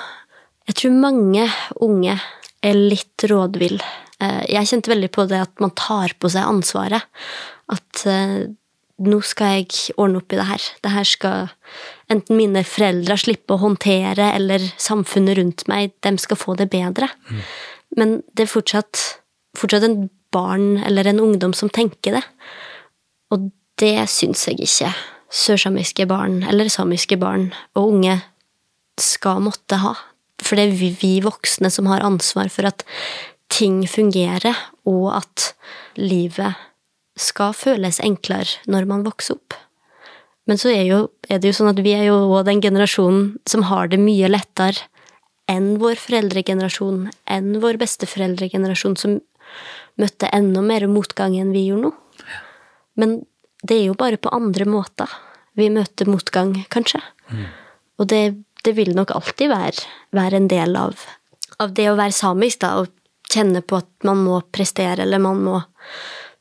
Jeg 0.66 0.80
tror 0.80 0.98
mange 0.98 1.46
unge 1.84 2.18
er 2.66 2.80
litt 2.90 3.26
rådvill. 3.30 3.78
Eh, 4.18 4.42
jeg 4.50 4.72
kjente 4.72 4.90
veldig 4.90 5.12
på 5.14 5.28
det 5.30 5.44
at 5.46 5.62
man 5.62 5.74
tar 5.78 6.16
på 6.18 6.32
seg 6.32 6.50
ansvaret. 6.50 7.06
At 7.70 8.06
eh, 8.10 8.50
nå 8.96 9.18
skal 9.28 9.58
jeg 9.58 9.96
ordne 10.00 10.22
opp 10.22 10.32
i 10.32 10.38
det 10.38 10.46
her. 10.48 10.66
Det 10.84 10.92
her 10.94 11.08
skal 11.08 11.50
enten 12.12 12.38
mine 12.38 12.62
foreldre 12.64 13.18
slippe 13.20 13.56
å 13.56 13.60
håndtere, 13.60 14.30
eller 14.36 14.62
samfunnet 14.80 15.36
rundt 15.38 15.66
meg, 15.70 15.92
dem 16.06 16.16
skal 16.20 16.40
få 16.40 16.56
det 16.56 16.70
bedre. 16.72 17.10
Mm. 17.28 17.42
Men 18.00 18.14
det 18.32 18.46
er 18.46 18.54
fortsatt, 18.54 19.02
fortsatt 19.58 19.84
en 19.86 19.98
barn 20.34 20.80
eller 20.84 21.08
en 21.08 21.20
ungdom 21.22 21.52
som 21.56 21.72
tenker 21.72 22.18
det. 22.18 22.24
Og 23.34 23.50
det 23.80 24.08
syns 24.12 24.46
jeg 24.48 24.64
ikke 24.64 24.94
sørsamiske 25.36 26.06
barn, 26.08 26.40
eller 26.48 26.70
samiske 26.72 27.18
barn 27.20 27.50
og 27.76 27.92
unge, 27.92 28.20
skal 28.96 29.42
måtte 29.44 29.76
ha. 29.82 29.92
For 30.40 30.56
det 30.56 30.70
er 30.70 30.92
vi 30.96 31.18
voksne 31.24 31.68
som 31.72 31.88
har 31.90 32.04
ansvar 32.06 32.48
for 32.52 32.68
at 32.68 32.86
ting 33.52 33.82
fungerer, 33.88 34.56
og 34.88 35.10
at 35.18 35.50
livet 36.00 36.56
skal 37.16 37.54
føles 37.56 38.00
enklere 38.04 38.60
når 38.70 38.88
man 38.88 39.06
vokser 39.06 39.38
opp. 39.38 39.56
Men 40.46 40.60
så 40.62 40.70
er, 40.70 40.84
jo, 40.86 40.98
er 41.28 41.40
det 41.42 41.50
jo 41.50 41.58
sånn 41.58 41.72
at 41.72 41.80
vi 41.82 41.96
er 41.96 42.06
jo 42.06 42.18
òg 42.28 42.44
den 42.46 42.60
generasjonen 42.62 43.32
som 43.48 43.66
har 43.66 43.90
det 43.90 43.98
mye 43.98 44.30
lettere 44.30 44.86
enn 45.50 45.76
vår 45.82 45.98
foreldregenerasjon, 46.02 47.06
enn 47.30 47.56
vår 47.62 47.78
besteforeldregenerasjon, 47.82 48.96
som 48.98 49.18
møtte 49.98 50.30
enda 50.34 50.62
mer 50.62 50.86
motgang 50.90 51.36
enn 51.38 51.52
vi 51.54 51.68
gjorde 51.68 51.90
nå. 51.90 51.94
Men 53.00 53.20
det 53.66 53.78
er 53.78 53.88
jo 53.88 53.98
bare 53.98 54.20
på 54.20 54.32
andre 54.34 54.66
måter 54.68 55.10
vi 55.56 55.70
møter 55.72 56.08
motgang, 56.10 56.52
kanskje. 56.72 57.00
Mm. 57.32 57.46
Og 57.96 58.08
det, 58.12 58.22
det, 58.62 58.74
vil 58.76 58.92
nok 58.96 59.14
alltid 59.16 59.48
være, 59.50 59.86
være 60.16 60.42
en 60.42 60.50
del 60.52 60.76
av, 60.76 61.00
av, 61.56 61.72
det 61.72 61.88
å 61.88 61.96
være 61.96 62.14
samisk, 62.14 62.60
da, 62.60 62.82
og 62.82 63.32
kjenne 63.32 63.62
på 63.64 63.80
at 63.80 63.88
man 64.06 64.20
må 64.26 64.42
prestere, 64.52 65.06
eller 65.06 65.22
man 65.22 65.40
må 65.46 65.60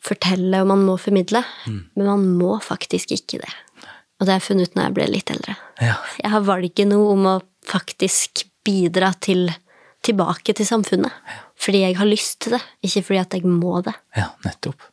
fortelle, 0.05 0.61
og 0.61 0.69
man 0.69 0.83
må 0.85 0.97
formidle. 1.01 1.41
Mm. 1.65 1.81
Men 1.97 2.09
man 2.11 2.25
må 2.39 2.55
faktisk 2.63 3.13
ikke 3.15 3.41
det. 3.41 3.53
Og 4.19 4.25
det 4.25 4.31
har 4.31 4.39
jeg 4.39 4.47
funnet 4.47 4.69
ut 4.69 4.77
når 4.77 4.87
jeg 4.87 4.95
ble 4.95 5.07
litt 5.11 5.31
eldre. 5.33 5.57
Ja. 5.83 5.97
Jeg 6.21 6.31
har 6.31 6.47
valget 6.47 6.87
noe 6.87 7.11
om 7.15 7.29
å 7.29 7.35
faktisk 7.65 8.45
bidra 8.65 9.11
til 9.21 9.49
tilbake 10.05 10.53
til 10.53 10.67
samfunnet. 10.67 11.13
Ja. 11.25 11.41
Fordi 11.65 11.81
jeg 11.81 11.97
har 11.97 12.09
lyst 12.09 12.43
til 12.45 12.55
det, 12.55 12.61
ikke 12.85 13.03
fordi 13.07 13.21
at 13.21 13.35
jeg 13.37 13.49
må 13.49 13.79
det. 13.85 13.95
Ja, 14.17 14.29
nettopp. 14.45 14.91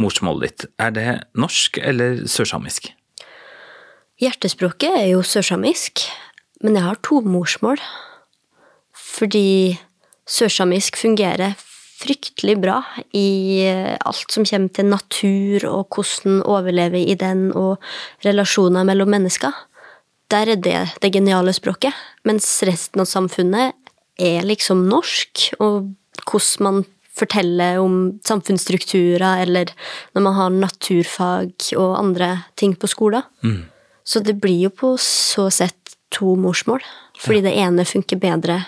Morsmålet 0.00 0.46
ditt, 0.46 0.66
er 0.80 0.92
det 0.94 1.06
norsk 1.38 1.78
eller 1.82 2.22
sørsamisk? 2.30 2.90
Hjertespråket 4.20 4.92
er 4.98 5.06
jo 5.14 5.22
sørsamisk, 5.24 6.04
men 6.64 6.76
jeg 6.76 6.84
har 6.84 7.00
to 7.04 7.22
morsmål. 7.24 7.80
Fordi 8.92 9.78
sørsamisk 10.28 10.98
fungerer 11.00 11.56
fryktelig 12.00 12.56
bra 12.62 12.78
i 13.16 13.62
eh, 13.68 13.96
alt 14.08 14.32
som 14.32 14.46
kommer 14.48 14.72
til 14.74 14.88
natur 14.88 15.66
og 15.68 15.96
hvordan 15.96 16.40
overleve 16.48 17.02
i 17.02 17.16
den, 17.18 17.50
og 17.52 17.80
relasjoner 18.24 18.86
mellom 18.88 19.12
mennesker. 19.12 19.52
Der 20.30 20.54
er 20.54 20.62
det 20.62 20.78
det 21.02 21.12
geniale 21.12 21.52
språket, 21.56 21.94
mens 22.24 22.46
resten 22.66 23.02
av 23.02 23.10
samfunnet 23.10 23.76
er 24.20 24.46
liksom 24.46 24.86
norsk, 24.88 25.50
og 25.60 25.92
hvordan 26.24 26.66
man 26.66 26.82
forteller 27.20 27.80
om 27.82 27.96
samfunnsstrukturer, 28.24 29.42
eller 29.44 29.72
når 30.14 30.24
man 30.24 30.36
har 30.38 30.54
naturfag 30.54 31.72
og 31.76 31.98
andre 31.98 32.30
ting 32.56 32.76
på 32.78 32.88
skolen. 32.88 33.26
Mm. 33.44 33.64
Så 34.04 34.22
det 34.24 34.38
blir 34.40 34.68
jo 34.68 34.70
på 34.72 34.94
så 35.02 35.50
sett 35.52 35.96
to 36.14 36.34
morsmål, 36.38 36.82
fordi 37.20 37.42
ja. 37.42 37.48
det 37.48 37.56
ene 37.66 37.86
funker 37.86 38.20
bedre 38.22 38.62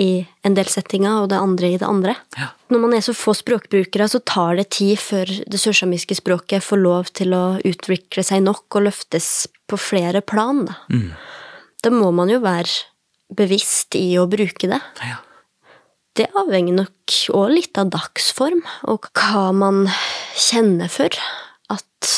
i 0.00 0.24
en 0.42 0.56
del 0.56 0.66
settinger, 0.70 1.22
og 1.22 1.28
det 1.30 1.38
andre 1.38 1.70
i 1.70 1.78
det 1.78 1.86
andre. 1.86 2.16
Ja. 2.38 2.48
Når 2.72 2.80
man 2.82 2.96
er 2.96 3.04
så 3.06 3.14
få 3.14 3.34
språkbrukere, 3.36 4.08
så 4.10 4.20
tar 4.26 4.58
det 4.58 4.70
tid 4.74 4.98
før 4.98 5.30
det 5.30 5.60
sørsamiske 5.60 6.16
språket 6.18 6.66
får 6.66 6.82
lov 6.82 7.12
til 7.14 7.34
å 7.36 7.44
utvikle 7.62 8.24
seg 8.26 8.42
nok 8.46 8.80
og 8.80 8.88
løftes 8.88 9.46
på 9.70 9.78
flere 9.78 10.24
plan. 10.26 10.64
Da, 10.66 10.80
mm. 10.90 11.12
da 11.86 11.94
må 11.94 12.10
man 12.16 12.32
jo 12.32 12.40
være 12.42 12.90
bevisst 13.34 13.94
i 13.98 14.16
å 14.18 14.26
bruke 14.30 14.70
det. 14.70 14.80
Ja. 15.06 15.22
Det 16.14 16.28
avhenger 16.38 16.76
nok 16.82 17.14
òg 17.34 17.54
litt 17.56 17.78
av 17.78 17.90
dagsform, 17.94 18.62
og 18.90 19.08
hva 19.18 19.48
man 19.54 19.86
kjenner 20.38 20.90
for. 20.90 21.14
At 21.70 22.10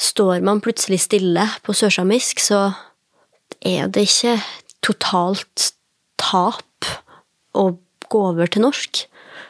står 0.00 0.44
man 0.44 0.62
plutselig 0.64 1.02
stille 1.04 1.44
på 1.64 1.76
sørsamisk, 1.76 2.40
så 2.40 2.70
er 3.60 3.90
det 3.92 4.06
ikke 4.08 4.38
totalt 4.84 5.72
tap 6.20 6.90
å 7.56 7.70
gå 8.10 8.24
over 8.32 8.50
til 8.50 8.66
norsk. 8.66 9.04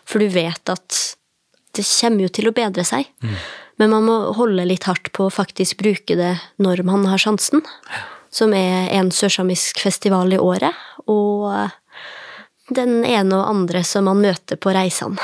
For 0.08 0.22
du 0.22 0.30
vet 0.32 0.72
at 0.72 1.00
det 1.76 1.86
kommer 1.86 2.26
jo 2.26 2.32
til 2.34 2.50
å 2.50 2.54
bedre 2.54 2.84
seg. 2.86 3.10
Mm. 3.22 3.36
Men 3.80 3.92
man 3.94 4.06
må 4.06 4.16
holde 4.36 4.66
litt 4.68 4.86
hardt 4.88 5.12
på 5.16 5.26
å 5.26 5.32
faktisk 5.32 5.80
bruke 5.80 6.16
det 6.18 6.34
når 6.60 6.82
man 6.88 7.06
har 7.08 7.22
sjansen. 7.22 7.62
Som 8.30 8.54
er 8.54 8.90
en 8.94 9.10
sørsamisk 9.14 9.80
festival 9.82 10.30
i 10.34 10.38
året, 10.38 10.76
og 11.10 11.50
den 12.70 13.00
ene 13.02 13.38
og 13.38 13.48
andre 13.48 13.82
som 13.86 14.06
man 14.06 14.20
møter 14.22 14.60
på 14.60 14.74
reisene. 14.74 15.18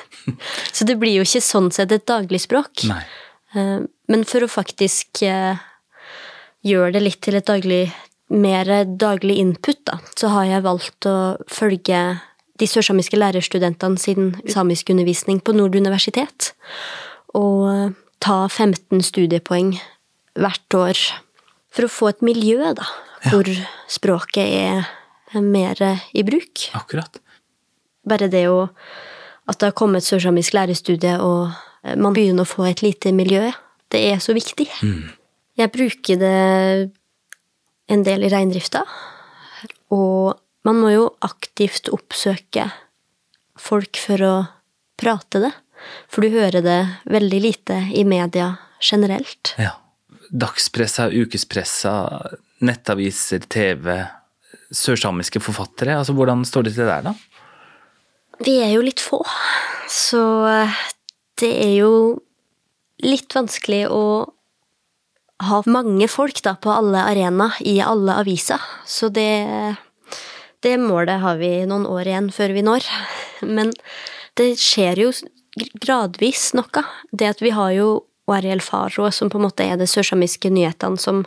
Så 0.76 0.86
det 0.88 0.96
blir 1.00 1.18
jo 1.18 1.24
ikke 1.24 1.44
sånn 1.44 1.70
sett 1.72 1.92
et 1.92 2.06
dagligspråk. 2.08 2.84
Eh, 3.54 3.78
men 3.84 4.24
for 4.28 4.44
å 4.44 4.50
faktisk 4.50 5.22
eh, 5.24 5.60
gjøre 6.64 6.94
det 6.96 7.04
litt 7.04 7.20
til 7.24 7.38
et 7.38 7.48
daglig 7.48 7.86
mer 8.34 8.68
daglig 8.98 9.38
input, 9.40 9.80
da, 9.86 9.98
så 10.18 10.30
har 10.32 10.48
jeg 10.48 10.64
valgt 10.66 11.08
å 11.08 11.16
følge 11.50 12.00
de 12.60 12.68
sørsamiske 12.70 13.18
lærerstudentene 13.18 13.98
sin 13.98 14.34
samiskundervisning 14.50 15.40
på 15.42 15.54
Nord 15.56 15.74
universitet. 15.78 16.52
Og 17.34 17.94
ta 18.22 18.44
15 18.48 19.02
studiepoeng 19.04 19.74
hvert 20.38 20.78
år 20.78 21.00
for 21.74 21.86
å 21.86 21.90
få 21.90 22.12
et 22.12 22.22
miljø, 22.26 22.74
da, 22.78 22.86
ja. 23.24 23.32
hvor 23.32 23.50
språket 23.90 24.46
er 25.34 25.42
mer 25.42 25.80
i 26.14 26.22
bruk. 26.26 26.68
Akkurat. 26.78 27.18
Bare 28.06 28.30
det 28.30 28.46
å 28.50 28.68
At 29.44 29.58
det 29.60 29.66
har 29.66 29.74
kommet 29.76 30.06
sørsamisk 30.06 30.54
lærerstudie, 30.56 31.18
og 31.20 31.52
man 32.00 32.14
begynner 32.16 32.46
å 32.46 32.48
få 32.48 32.64
et 32.64 32.80
lite 32.80 33.10
miljø, 33.12 33.50
det 33.92 34.00
er 34.08 34.22
så 34.24 34.32
viktig. 34.32 34.64
Mm. 34.80 35.10
Jeg 35.60 35.72
bruker 35.74 36.16
det 36.16 36.38
en 37.90 38.04
del 38.06 38.24
i 38.24 38.30
reindrifta. 38.32 38.84
Og 39.94 40.34
man 40.64 40.80
må 40.80 40.92
jo 40.94 41.08
aktivt 41.24 41.90
oppsøke 41.92 42.70
folk 43.60 44.00
for 44.00 44.24
å 44.24 44.34
prate 45.00 45.42
det. 45.44 45.52
For 46.08 46.24
du 46.24 46.32
hører 46.32 46.64
det 46.64 46.80
veldig 47.12 47.40
lite 47.44 47.78
i 47.92 48.04
media 48.08 48.54
generelt. 48.80 49.54
Ja. 49.60 49.76
Dagspressa, 50.34 51.10
ukespressa, 51.12 51.92
nettaviser, 52.64 53.44
TV, 53.50 54.00
sørsamiske 54.74 55.42
forfattere. 55.44 55.98
Altså, 56.00 56.14
hvordan 56.16 56.44
står 56.48 56.68
det 56.68 56.74
til 56.78 56.88
der, 56.88 57.10
da? 57.10 57.14
Vi 58.42 58.56
er 58.64 58.72
jo 58.74 58.82
litt 58.82 59.02
få, 59.02 59.20
så 59.86 60.24
det 61.38 61.52
er 61.52 61.74
jo 61.76 61.92
litt 63.04 63.36
vanskelig 63.36 63.84
å 63.92 64.02
ha 65.42 65.62
mange 65.66 66.08
folk 66.08 66.40
da, 66.44 66.54
på 66.56 66.70
alle 66.70 67.02
arenaer 67.02 67.58
i 67.66 67.80
alle 67.82 68.14
aviser. 68.22 68.62
Så 68.86 69.10
det, 69.12 69.74
det 70.62 70.76
målet 70.80 71.22
har 71.24 71.38
vi 71.40 71.64
noen 71.66 71.86
år 71.90 72.10
igjen 72.10 72.30
før 72.34 72.54
vi 72.54 72.64
når. 72.66 72.86
Men 73.42 73.72
det 74.38 74.54
skjer 74.62 75.02
jo 75.02 75.12
gradvis 75.82 76.52
noe. 76.58 76.84
Det 77.12 77.34
at 77.34 77.42
vi 77.42 77.54
har 77.54 77.74
jo 77.76 77.88
Ariel 78.30 78.62
Faro, 78.64 79.10
som 79.12 79.30
på 79.30 79.38
en 79.38 79.46
måte 79.46 79.66
er 79.66 79.78
det 79.78 79.90
sørsamiske 79.90 80.50
nyhetene 80.52 81.00
som 81.00 81.24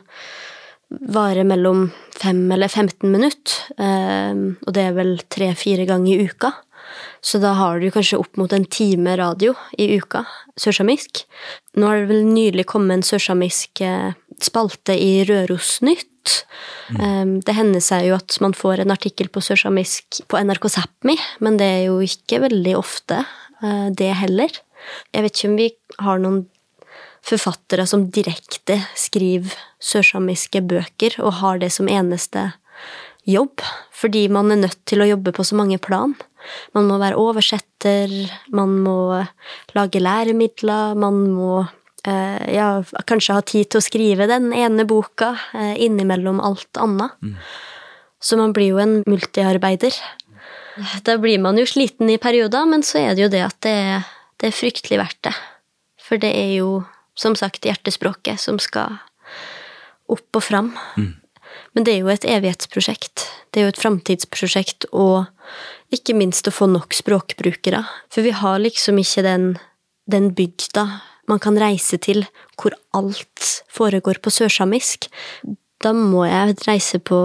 varer 0.87 1.43
mellom 1.47 1.89
fem 2.15 2.39
eller 2.51 2.71
15 2.71 3.11
minutter. 3.11 3.57
Ehm, 3.77 4.55
og 4.65 4.73
det 4.73 4.87
er 4.87 4.95
vel 4.97 5.17
tre-fire 5.29 5.85
ganger 5.89 6.15
i 6.15 6.29
uka. 6.29 6.53
Så 7.21 7.41
da 7.43 7.53
har 7.57 7.79
du 7.81 7.89
kanskje 7.91 8.19
opp 8.21 8.37
mot 8.39 8.53
en 8.53 8.65
time 8.65 9.15
radio 9.19 9.55
i 9.77 9.89
uka, 9.97 10.23
sørsamisk. 10.59 11.23
Nå 11.77 11.89
har 11.89 12.01
det 12.01 12.11
vel 12.11 12.27
nylig 12.29 12.67
kommet 12.69 12.99
en 12.99 13.05
sørsamisk 13.05 13.81
eh, 13.85 14.13
spalte 14.43 14.95
i 14.97 15.25
Rørosnytt. 15.27 16.43
Mm. 16.91 16.99
Ehm, 17.01 17.33
det 17.45 17.55
hender 17.57 17.83
seg 17.83 18.07
jo 18.09 18.17
at 18.17 18.37
man 18.43 18.55
får 18.57 18.83
en 18.83 18.93
artikkel 18.93 19.29
på 19.33 19.43
sørsamisk 19.43 20.21
på 20.27 20.39
NRK 20.43 20.69
Sápmi, 20.73 21.17
men 21.43 21.59
det 21.59 21.67
er 21.79 21.83
jo 21.87 21.99
ikke 22.03 22.41
veldig 22.47 22.77
ofte, 22.79 23.23
eh, 23.63 23.89
det 23.91 24.13
heller. 24.21 24.61
Jeg 25.13 25.25
vet 25.25 25.35
ikke 25.35 25.51
om 25.51 25.59
vi 25.59 25.71
har 26.05 26.21
noen 26.23 26.45
forfattere 27.27 27.83
som 27.89 28.07
direkte 28.13 28.79
skriver 28.95 29.55
sørsamiske 29.83 30.61
bøker, 30.63 31.17
og 31.23 31.39
har 31.41 31.59
det 31.63 31.73
som 31.75 31.89
eneste 31.91 32.51
jobb, 33.27 33.63
fordi 33.95 34.27
man 34.31 34.51
er 34.53 34.61
nødt 34.63 34.79
til 34.89 35.03
å 35.03 35.09
jobbe 35.09 35.33
på 35.35 35.45
så 35.45 35.57
mange 35.59 35.79
plan. 35.83 36.15
Man 36.75 36.87
må 36.89 36.99
være 37.01 37.19
oversetter, 37.19 38.13
man 38.55 38.77
må 38.85 38.99
lage 39.75 40.01
læremidler, 40.01 40.95
man 40.99 41.19
må 41.35 41.65
eh, 42.07 42.53
ja, 42.55 42.69
kanskje 43.09 43.37
ha 43.37 43.43
tid 43.45 43.71
til 43.71 43.81
å 43.81 43.85
skrive 43.85 44.29
den 44.31 44.53
ene 44.55 44.87
boka 44.87 45.33
eh, 45.53 45.75
innimellom 45.87 46.39
alt 46.43 46.79
annet. 46.81 47.17
Mm. 47.21 47.35
Så 48.23 48.39
man 48.39 48.55
blir 48.55 48.71
jo 48.73 48.81
en 48.81 49.01
multiarbeider. 49.09 49.95
Da 51.05 51.17
blir 51.21 51.41
man 51.41 51.57
jo 51.57 51.65
sliten 51.67 52.09
i 52.13 52.19
perioder, 52.21 52.65
men 52.69 52.85
så 52.85 53.01
er 53.01 53.17
det 53.17 53.25
jo 53.25 53.33
det 53.33 53.43
at 53.45 53.59
det, 53.65 53.77
det 54.41 54.49
er 54.49 54.57
fryktelig 54.57 55.01
verdt 55.01 55.21
det. 55.29 55.35
For 56.07 56.21
det 56.21 56.31
er 56.31 56.53
jo, 56.61 56.71
som 57.17 57.35
sagt, 57.35 57.65
hjertespråket 57.67 58.39
som 58.41 58.61
skal 58.61 58.99
opp 60.07 60.39
og 60.39 60.45
fram. 60.45 60.71
Mm. 60.95 61.15
Men 61.77 61.85
det 61.85 61.93
er 61.93 61.99
jo 62.01 62.09
et 62.09 62.23
evighetsprosjekt. 62.25 63.27
Det 63.53 63.61
er 63.61 63.67
jo 63.67 63.71
et 63.75 63.77
framtidsprosjekt, 63.77 64.87
og 64.97 65.27
ikke 65.93 66.15
minst 66.17 66.47
å 66.49 66.53
få 66.55 66.65
nok 66.71 66.95
språkbrukere. 66.97 67.83
For 68.09 68.25
vi 68.25 68.31
har 68.33 68.57
liksom 68.63 68.97
ikke 68.97 69.21
den, 69.21 69.43
den 70.09 70.31
bygda 70.33 70.87
man 71.29 71.41
kan 71.43 71.59
reise 71.61 71.99
til 72.01 72.23
hvor 72.57 72.73
alt 72.97 73.49
foregår 73.69 74.17
på 74.25 74.33
sørsamisk. 74.33 75.05
Da 75.77 75.91
må 75.93 76.23
jeg 76.25 76.55
reise 76.65 76.97
på 76.97 77.19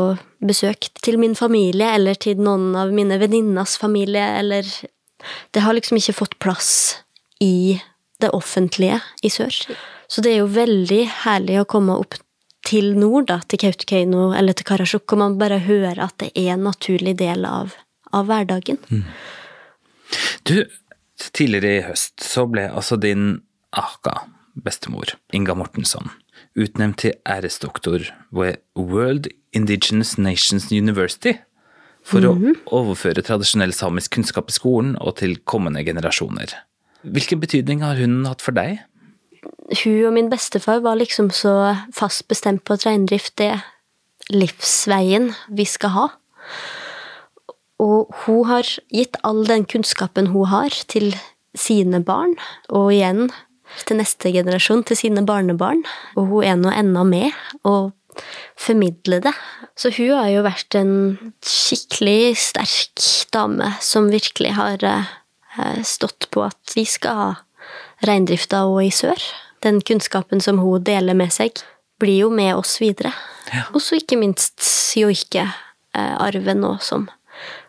besøk 0.44 0.90
til 1.00 1.16
min 1.23 1.38
familie 1.38 1.88
eller 1.97 2.21
til 2.21 2.42
noen 2.42 2.75
av 2.76 2.92
mine 2.92 3.16
venninnas 3.23 3.78
familie, 3.80 4.26
eller 4.42 4.68
Det 5.54 5.62
har 5.62 5.73
liksom 5.73 5.97
ikke 5.97 6.18
fått 6.18 6.38
plass 6.42 6.99
i 7.40 7.80
det 8.21 8.30
offentlige 8.35 9.00
i 9.23 9.30
sør. 9.30 9.54
Så 10.11 10.21
det 10.21 10.32
er 10.32 10.42
jo 10.42 10.50
veldig 10.50 11.06
herlig 11.25 11.61
å 11.61 11.64
komme 11.64 11.94
opp 11.94 12.18
til 12.66 12.92
nord, 12.99 13.28
da, 13.31 13.40
til 13.49 13.61
Kautokeino 13.62 14.31
eller 14.38 14.57
til 14.57 14.66
Karasjok, 14.69 15.14
og 15.14 15.23
man 15.23 15.38
bare 15.40 15.61
hører 15.64 16.00
at 16.04 16.16
det 16.23 16.31
er 16.38 16.54
en 16.54 16.66
naturlig 16.69 17.16
del 17.21 17.47
av, 17.49 17.75
av 18.14 18.28
hverdagen. 18.31 18.78
Mm. 18.88 19.04
Du, 20.49 20.57
tidligere 21.33 21.78
i 21.78 21.85
høst 21.87 22.23
så 22.25 22.47
ble 22.50 22.69
altså 22.71 22.99
din 23.00 23.40
aka, 23.73 24.26
bestemor, 24.62 25.14
Inga 25.33 25.57
Mortensson, 25.57 26.11
utnevnt 26.59 27.00
til 27.02 27.16
æresdoktor 27.28 28.11
ved 28.35 28.61
World 28.76 29.31
Indigenous 29.57 30.19
Nations 30.19 30.71
University 30.73 31.38
for 32.02 32.21
mm 32.21 32.26
-hmm. 32.26 32.31
å 32.31 32.35
mhm. 32.35 32.61
overføre 32.66 33.23
tradisjonell 33.23 33.73
samisk 33.73 34.11
kunnskap 34.14 34.50
i 34.50 34.52
skolen 34.52 34.97
og 35.00 35.16
til 35.16 35.38
kommende 35.45 35.85
generasjoner. 35.85 36.54
Hvilken 37.02 37.40
betydning 37.40 37.83
har 37.83 37.97
hun 37.97 38.26
hatt 38.26 38.42
for 38.42 38.52
deg? 38.52 38.78
Hun 39.82 40.06
og 40.06 40.14
min 40.14 40.30
bestefar 40.30 40.82
var 40.84 40.99
liksom 41.00 41.30
så 41.34 41.75
fast 41.94 42.26
bestemt 42.30 42.64
på 42.64 42.76
at 42.76 42.87
reindrift 42.87 43.40
er 43.42 43.64
livsveien 44.30 45.32
vi 45.50 45.66
skal 45.68 45.94
ha. 45.96 46.08
Og 47.82 48.12
hun 48.25 48.44
har 48.46 48.68
gitt 48.94 49.18
all 49.26 49.42
den 49.49 49.64
kunnskapen 49.66 50.30
hun 50.30 50.50
har, 50.52 50.70
til 50.87 51.16
sine 51.58 52.02
barn, 52.04 52.37
og 52.70 52.92
igjen 52.94 53.26
til 53.88 53.99
neste 53.99 54.30
generasjon, 54.34 54.84
til 54.87 54.99
sine 54.99 55.25
barnebarn. 55.26 55.82
Og 56.16 56.28
hun 56.30 56.46
er 56.46 56.61
nå 56.61 56.72
ennå 56.72 57.04
med 57.08 57.32
og 57.68 57.90
formidler 58.61 59.25
det. 59.25 59.34
Så 59.76 59.90
hun 59.96 60.12
har 60.14 60.28
jo 60.30 60.44
vært 60.44 60.76
en 60.78 60.94
skikkelig 61.42 62.37
sterk 62.38 63.06
dame 63.32 63.72
som 63.82 64.11
virkelig 64.12 64.52
har 64.58 64.84
eh, 64.84 65.80
stått 65.87 66.28
på 66.30 66.44
at 66.44 66.76
vi 66.76 66.84
skal 66.88 67.18
ha 67.18 67.30
reindrifta 68.06 68.64
og 68.68 68.82
i 68.85 68.90
sør 68.94 69.21
den 69.62 69.80
kunnskapen 69.80 70.42
som 70.42 70.59
hun 70.59 70.82
deler 70.85 71.14
med 71.14 71.32
seg, 71.35 71.62
blir 72.02 72.25
jo 72.25 72.30
med 72.35 72.56
oss 72.59 72.80
videre. 72.82 73.12
Ja. 73.52 73.68
Og 73.75 73.82
så 73.85 74.00
ikke 74.00 74.18
minst 74.18 74.59
joike-arven 74.99 76.62
nå, 76.62 76.76
som 76.82 77.06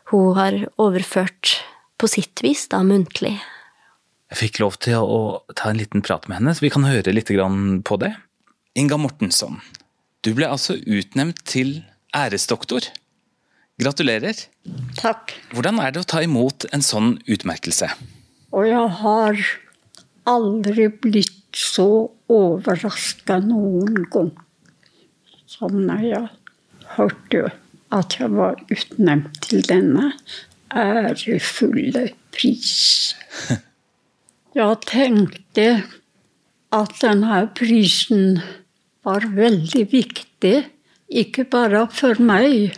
hun 0.10 0.34
har 0.38 0.58
overført 0.82 1.60
på 2.02 2.10
sitt 2.10 2.42
vis, 2.46 2.66
da 2.72 2.82
muntlig. 2.86 3.36
Jeg 4.34 4.40
fikk 4.40 4.60
lov 4.64 4.80
til 4.82 4.98
å 4.98 5.44
ta 5.54 5.70
en 5.70 5.78
liten 5.78 6.02
prat 6.06 6.26
med 6.28 6.40
henne, 6.40 6.56
så 6.58 6.66
vi 6.66 6.74
kan 6.74 6.88
høre 6.88 7.14
litt 7.14 7.30
på 7.30 8.00
det. 8.02 8.16
Inga 8.74 8.98
Mortensson, 8.98 9.62
du 10.26 10.34
ble 10.34 10.50
altså 10.50 10.80
utnevnt 10.82 11.44
til 11.46 11.84
æresdoktor. 12.16 12.90
Gratulerer. 13.82 14.38
Takk. 14.98 15.36
Hvordan 15.54 15.82
er 15.82 15.94
det 15.94 16.02
å 16.02 16.10
ta 16.10 16.22
imot 16.26 16.66
en 16.74 16.82
sånn 16.86 17.20
utmerkelse? 17.30 17.90
Og 18.54 18.66
jeg 18.70 18.90
har 19.02 19.38
aldri 20.30 20.88
blitt 21.04 21.40
så 21.58 21.90
overraska 22.32 23.40
noen 23.46 24.06
gang 24.14 24.32
som 25.54 25.76
når 25.88 26.06
jeg 26.08 26.30
hørte 26.96 27.44
at 27.94 28.16
jeg 28.18 28.32
var 28.34 28.58
utnevnt 28.74 29.38
til 29.46 29.62
denne 29.70 30.10
ærefulle 30.74 32.08
pris. 32.34 33.14
Jeg 34.54 34.78
tenkte 34.86 35.68
at 36.74 36.92
denne 37.02 37.40
prisen 37.58 38.38
var 39.06 39.26
veldig 39.34 39.84
viktig, 39.90 40.54
ikke 41.10 41.46
bare 41.50 41.88
for 41.94 42.22
meg, 42.22 42.76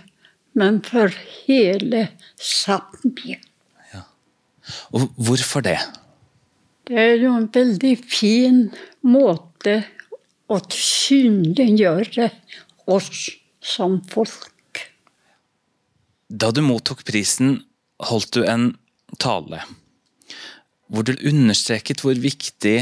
men 0.56 0.80
for 0.84 1.12
hele 1.44 2.08
Sápmi. 2.40 3.36
Ja. 3.92 4.06
Og 4.96 5.12
hvorfor 5.20 5.64
det? 5.68 5.78
Det 6.86 6.98
er 7.02 7.16
jo 7.18 7.32
en 7.34 7.48
veldig 7.50 7.94
fin 8.06 8.60
måte 9.06 9.80
å 10.46 10.60
synliggjøre 10.70 12.30
oss 12.94 13.30
som 13.66 13.98
folk. 14.12 14.84
Da 16.30 16.52
du 16.54 16.62
mottok 16.66 17.02
prisen, 17.08 17.64
holdt 18.06 18.38
du 18.38 18.46
en 18.46 18.74
tale 19.22 19.64
hvor 20.92 21.06
du 21.06 21.16
understreket 21.26 22.04
hvor 22.06 22.18
viktig 22.20 22.78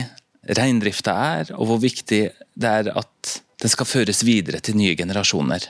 reindrifta 0.57 1.13
er, 1.39 1.51
og 1.55 1.69
hvor 1.69 1.79
viktig 1.83 2.23
det 2.59 2.69
er 2.69 2.89
at 2.91 3.35
den 3.63 3.71
skal 3.71 3.87
føres 3.87 4.25
videre 4.27 4.59
til 4.59 4.75
nye 4.75 4.95
generasjoner. 4.99 5.69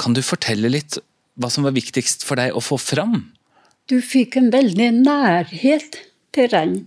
Kan 0.00 0.16
du 0.16 0.22
fortelle 0.26 0.70
litt 0.72 0.98
hva 1.40 1.50
som 1.52 1.66
var 1.66 1.76
viktigst 1.76 2.26
for 2.26 2.40
deg 2.40 2.56
å 2.56 2.62
få 2.64 2.78
fram? 2.80 3.30
Du 3.86 4.00
fikk 4.02 4.36
en 4.40 4.50
veldig 4.50 4.90
nærhet 4.98 6.00
til 6.34 6.50
rein. 6.50 6.80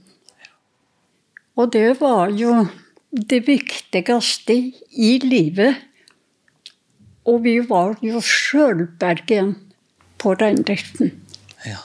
Og 1.57 1.73
det 1.73 1.99
var 1.99 2.31
jo 2.33 2.65
det 3.13 3.43
viktigste 3.47 4.55
i 4.89 5.11
livet. 5.23 5.75
Og 7.29 7.43
vi 7.45 7.59
var 7.69 7.95
jo 8.03 8.19
sjølbergen 8.19 9.53
på 10.19 10.33
reindriften. 10.39 11.13
Ja. 11.65 11.79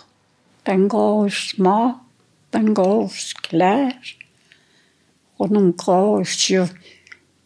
Den 0.66 0.88
ga 0.90 1.04
oss 1.24 1.52
mat, 1.58 2.00
den 2.54 2.72
ga 2.74 2.86
oss 3.04 3.34
klær. 3.44 4.14
Og 5.38 5.52
den 5.52 5.74
ga 5.78 5.98
oss 6.18 6.48
jo 6.50 6.64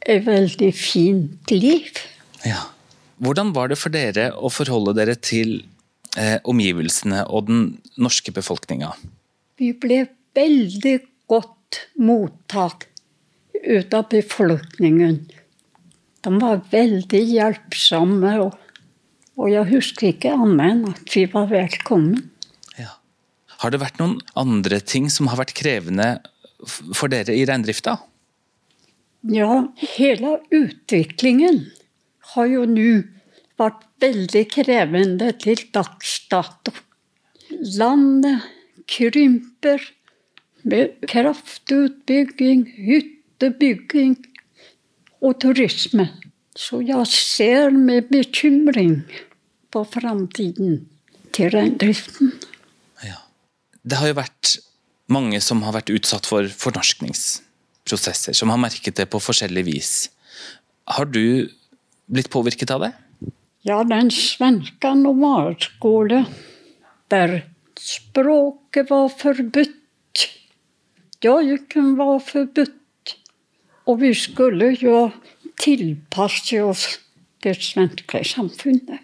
et 0.07 0.25
veldig 0.27 0.71
fint 0.75 1.53
liv. 1.53 2.01
Ja. 2.47 2.69
Hvordan 3.23 3.53
var 3.55 3.71
det 3.71 3.79
for 3.79 3.95
dere 3.95 4.33
å 4.35 4.51
forholde 4.51 4.97
dere 4.99 5.15
til 5.15 5.61
eh, 6.19 6.39
omgivelsene 6.43 7.23
og 7.31 7.47
den 7.51 7.61
norske 7.95 8.35
befolkninga? 8.35 8.91
Vi 9.61 9.71
ble 9.79 10.07
veldig 10.35 10.97
godt 11.31 11.59
mottak 11.99 12.89
ut 13.63 13.95
av 13.95 14.09
befolkningen. 14.11 15.19
De 16.23 16.39
var 16.39 16.63
veldig 16.71 17.23
hjelpsomme, 17.33 18.35
og, 18.45 18.55
og 19.39 19.51
jeg 19.51 19.71
husker 19.73 20.13
ikke 20.13 20.35
annet 20.37 20.67
enn 20.69 20.85
at 20.93 21.17
vi 21.17 21.25
var 21.33 21.49
velkommen. 21.51 22.29
Ja. 22.79 22.97
Har 23.63 23.75
det 23.75 23.83
vært 23.83 24.01
noen 24.03 24.19
andre 24.39 24.81
ting 24.81 25.11
som 25.11 25.31
har 25.33 25.41
vært 25.43 25.57
krevende 25.59 26.15
for 26.95 27.11
dere 27.11 27.35
i 27.35 27.47
reindrifta? 27.49 27.99
Ja, 29.31 29.69
hele 29.97 30.39
utviklingen 30.51 31.65
har 32.35 32.49
jo 32.51 32.65
nå 32.67 33.03
vært 33.61 33.85
veldig 34.03 34.43
krevende 34.51 35.31
til 35.43 35.61
dags 35.75 36.17
dato. 36.31 36.75
Landet 37.79 38.47
krymper 38.91 39.83
med 40.69 40.95
kraftutbygging, 41.11 42.67
hyttebygging 42.77 44.17
og 45.23 45.39
turisme. 45.43 46.09
Så 46.57 46.83
jeg 46.85 47.09
ser 47.09 47.73
med 47.73 48.11
bekymring 48.13 49.03
på 49.73 49.85
framtiden 49.89 50.83
til 51.33 51.53
reindriften. 51.55 52.33
Ja. 53.05 53.23
Det 53.83 53.99
har 53.99 54.13
jo 54.13 54.19
vært 54.21 54.57
mange 55.13 55.41
som 55.45 55.63
har 55.67 55.75
vært 55.79 55.93
utsatt 55.95 56.29
for 56.29 56.47
fornorskningsprosesser, 56.47 58.37
som 58.37 58.53
har 58.53 58.61
merket 58.61 59.01
det 59.01 59.09
på 59.11 59.21
forskjellig 59.23 59.65
vis. 59.67 59.93
Har 60.93 61.09
du 61.09 61.49
blitt 62.13 62.31
påvirket 62.33 62.75
av 62.75 62.85
det? 62.85 62.93
Ja, 63.65 63.81
den 63.87 64.11
svenske 64.11 64.91
normalskole, 64.99 66.25
der 67.13 67.43
språket 67.79 68.91
var 68.91 69.09
forbudt 69.15 69.82
Joiken 71.23 71.97
var 71.99 72.19
forbudt. 72.19 73.17
Og 73.87 74.01
vi 74.01 74.13
skulle 74.15 74.73
jo 74.79 75.11
tilpasse 75.61 76.63
oss 76.63 76.87
det 77.43 77.57
svenske 77.63 78.23
samfunnet. 78.27 79.03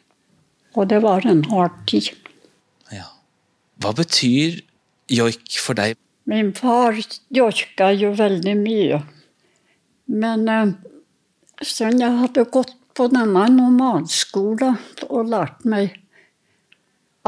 Og 0.74 0.88
det 0.90 1.02
var 1.02 1.26
en 1.26 1.44
hard 1.50 1.74
tid. 1.90 2.10
Ja. 2.94 3.08
Hva 3.82 3.94
betyr 3.98 4.60
joik 5.10 5.58
for 5.62 5.78
deg? 5.78 5.96
Min 6.28 6.52
far 6.54 6.98
joika 7.34 7.90
jo 7.96 8.12
veldig 8.18 8.54
mye. 8.58 9.00
Men 10.08 10.48
eh, 10.48 10.74
siden 11.62 12.02
jeg 12.02 12.20
hadde 12.22 12.44
gått 12.52 12.74
på 12.98 13.06
denne 13.12 13.46
nomadskolen 13.54 14.78
og 15.08 15.30
lært 15.30 15.64
meg 15.68 15.94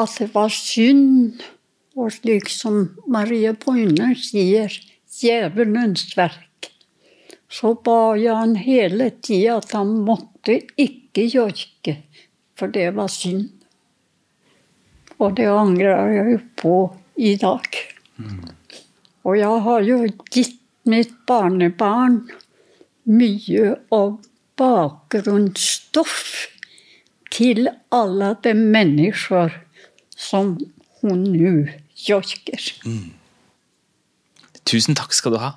at 0.01 0.17
det 0.19 0.31
var 0.35 0.51
synd, 0.53 1.43
og 1.99 2.13
slik 2.15 2.51
som 2.53 2.83
Marie 3.11 3.53
Brune 3.59 4.13
sier, 4.19 4.73
djevelens 5.11 6.13
verk, 6.17 6.71
så 7.51 7.75
ba 7.75 8.15
jeg 8.19 8.37
han 8.37 8.55
hele 8.63 9.11
tida 9.23 9.59
at 9.59 9.75
han 9.75 9.97
måtte 10.07 10.61
ikke 10.79 11.27
joike, 11.27 11.97
for 12.55 12.71
det 12.71 12.93
var 12.99 13.11
synd. 13.11 13.49
Og 15.21 15.35
det 15.37 15.51
angrer 15.53 16.15
jeg 16.15 16.37
jo 16.37 16.41
på 16.63 16.77
i 17.21 17.35
dag. 17.41 17.67
Og 19.27 19.37
jeg 19.37 19.65
har 19.67 19.85
jo 19.85 19.99
gitt 20.33 20.57
mitt 20.89 21.13
barnebarn 21.29 22.23
mye 23.11 23.75
av 23.93 24.15
bakgrunnsstoff 24.61 26.47
til 27.31 27.69
alle 27.95 28.35
de 28.45 28.55
mennesker 28.57 29.53
som 30.17 30.55
hun 31.03 31.25
nå 31.27 31.53
joiker. 32.07 32.71
Tusen 34.69 34.99
takk 34.99 35.15
skal 35.17 35.35
du 35.35 35.41
ha. 35.43 35.55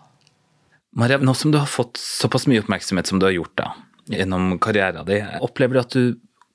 Maria, 0.93 1.17
nå 1.17 1.34
som 1.38 1.53
du 1.53 1.58
har 1.58 1.69
fått 1.69 1.97
såpass 1.97 2.45
mye 2.49 2.62
oppmerksomhet 2.62 3.10
som 3.10 3.19
du 3.21 3.25
har 3.25 3.34
gjort 3.34 3.56
da, 3.58 3.71
gjennom 4.13 4.58
karrieren 4.62 5.08
din, 5.08 5.29
opplever 5.41 5.79
du 5.79 5.82
at 5.82 5.95
du 5.95 6.03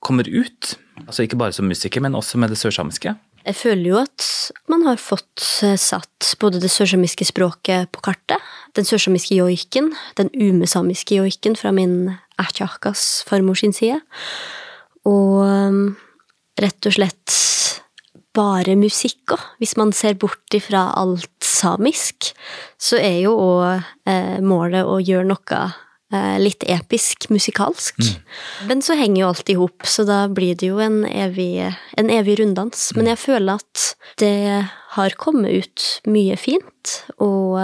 kommer 0.04 0.28
ut? 0.30 0.76
Altså 1.06 1.24
ikke 1.24 1.38
bare 1.40 1.54
som 1.56 1.66
musiker, 1.66 2.02
men 2.04 2.14
også 2.18 2.38
med 2.38 2.54
det 2.54 2.60
sørsamiske? 2.60 3.14
Jeg 3.48 3.56
føler 3.56 3.86
jo 3.88 3.98
at 4.00 4.24
man 4.70 4.84
har 4.86 4.98
fått 5.00 5.42
eh, 5.64 5.78
satt 5.80 6.34
både 6.42 6.60
det 6.62 6.70
sørsamiske 6.70 7.28
språket 7.30 7.90
på 7.94 8.02
kartet, 8.04 8.42
den 8.76 8.86
sørsamiske 8.86 9.38
joiken, 9.38 9.92
den 10.20 10.30
umesamiske 10.34 11.16
joiken 11.16 11.56
fra 11.58 11.72
min 11.74 12.12
ætjakas 12.38 13.24
farmor 13.26 13.58
sin 13.58 13.72
side, 13.74 13.98
og 15.08 15.40
um, 15.48 15.96
rett 16.60 16.90
og 16.90 16.94
slett 16.98 17.38
bare 18.38 18.78
musikk 18.78 19.34
òg. 19.34 19.42
Hvis 19.62 19.76
man 19.80 19.92
ser 19.96 20.16
bort 20.20 20.54
ifra 20.56 20.88
alt 20.98 21.28
samisk, 21.44 22.32
så 22.78 23.00
er 23.00 23.20
jo 23.24 23.34
òg 23.34 23.84
eh, 24.08 24.38
målet 24.44 24.86
å 24.86 24.98
gjøre 25.02 25.28
noe 25.32 25.60
eh, 26.14 26.36
litt 26.40 26.64
episk 26.70 27.28
musikalsk. 27.34 28.00
Men 28.70 28.82
så 28.84 28.96
henger 28.98 29.22
jo 29.22 29.30
alt 29.32 29.52
i 29.52 29.58
hop, 29.58 29.86
så 29.88 30.06
da 30.08 30.22
blir 30.30 30.58
det 30.58 30.70
jo 30.70 30.80
en 30.82 31.02
evig, 31.08 31.66
en 31.98 32.12
evig 32.14 32.38
runddans. 32.42 32.90
Men 32.96 33.10
jeg 33.12 33.22
føler 33.26 33.58
at 33.58 33.90
det 34.22 34.64
har 34.96 35.20
kommet 35.20 35.52
ut 35.64 35.86
mye 36.10 36.38
fint, 36.40 36.94
og 37.22 37.58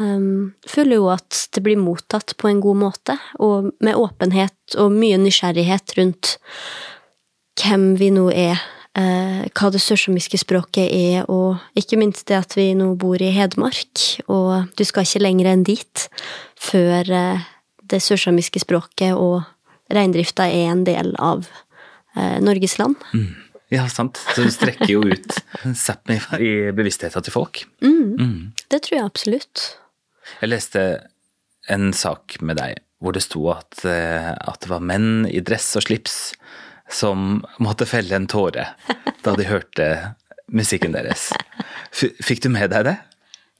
um, 0.00 0.52
føler 0.68 0.98
jo 0.98 1.10
at 1.12 1.46
det 1.54 1.62
blir 1.64 1.80
mottatt 1.80 2.36
på 2.40 2.50
en 2.50 2.62
god 2.64 2.80
måte, 2.86 3.18
og 3.42 3.72
med 3.84 3.98
åpenhet 3.98 4.78
og 4.80 4.94
mye 4.94 5.20
nysgjerrighet 5.20 5.96
rundt 5.98 6.36
hvem 7.60 7.92
vi 8.00 8.08
nå 8.14 8.30
er, 8.32 8.62
hva 8.92 9.70
det 9.72 9.80
sørsamiske 9.80 10.36
språket 10.42 10.90
er, 10.92 11.24
og 11.32 11.56
ikke 11.78 11.96
minst 11.96 12.26
det 12.28 12.36
at 12.36 12.56
vi 12.58 12.74
nå 12.76 12.90
bor 13.00 13.22
i 13.24 13.30
Hedmark, 13.32 14.02
og 14.28 14.68
du 14.76 14.84
skal 14.84 15.06
ikke 15.06 15.22
lenger 15.22 15.48
enn 15.48 15.64
dit 15.64 16.06
før 16.60 17.08
eh, 17.08 17.46
det 17.88 18.02
sørsamiske 18.04 18.62
språket 18.62 19.16
og 19.16 19.42
reindrifta 19.92 20.48
er 20.48 20.70
en 20.72 20.84
del 20.88 21.14
av 21.20 21.46
eh, 22.16 22.38
Norges 22.44 22.78
land. 22.80 23.00
Ja, 23.72 23.86
sant. 23.88 24.20
Så 24.34 24.44
du 24.44 24.52
strekker 24.52 24.90
jo 24.90 25.00
ut 25.08 25.38
Sápmi 25.80 26.18
i 26.36 26.52
bevisstheten 26.76 27.24
til 27.24 27.32
folk. 27.32 27.62
Det 27.80 28.82
tror 28.84 28.98
jeg 28.98 29.08
absolutt. 29.08 29.62
Jeg 30.42 30.52
leste 30.52 30.82
en 31.72 31.92
sak 31.96 32.36
med 32.44 32.60
deg 32.60 32.82
hvor 33.02 33.16
det 33.16 33.24
sto 33.24 33.48
at, 33.50 33.80
eh, 33.88 34.30
at 34.30 34.60
det 34.62 34.70
var 34.70 34.84
menn 34.84 35.24
i 35.26 35.40
dress 35.42 35.72
og 35.80 35.88
slips 35.88 36.18
som 36.92 37.40
måtte 37.62 37.88
felle 37.88 38.16
en 38.16 38.28
tåre 38.30 38.68
da 39.24 39.34
de 39.38 39.46
hørte 39.48 39.88
musikken 40.52 40.94
deres. 40.94 41.30
Fikk 41.92 42.44
du 42.44 42.52
med 42.52 42.72
deg 42.72 42.86
det? 42.90 42.98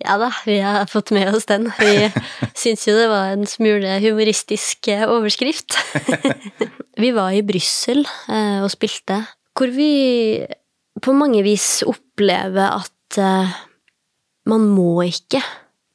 Ja 0.03 0.16
da, 0.18 0.33
vi 0.47 0.57
har 0.59 0.88
fått 0.90 1.12
med 1.14 1.31
oss 1.31 1.47
den. 1.47 1.68
Vi 1.79 2.09
syns 2.59 2.88
jo 2.88 2.97
det 2.97 3.07
var 3.11 3.35
en 3.35 3.47
smule 3.47 3.99
humoristisk 4.03 4.88
eh, 4.90 5.05
overskrift. 5.07 5.77
vi 7.03 7.12
var 7.14 7.35
i 7.37 7.45
Brussel 7.47 8.03
eh, 8.03 8.59
og 8.64 8.71
spilte, 8.73 9.21
hvor 9.55 9.71
vi 9.71 10.42
på 11.03 11.14
mange 11.14 11.45
vis 11.47 11.85
opplever 11.87 12.83
at 12.83 13.21
eh, 13.21 13.55
man 14.51 14.66
må 14.75 15.05
ikke 15.07 15.42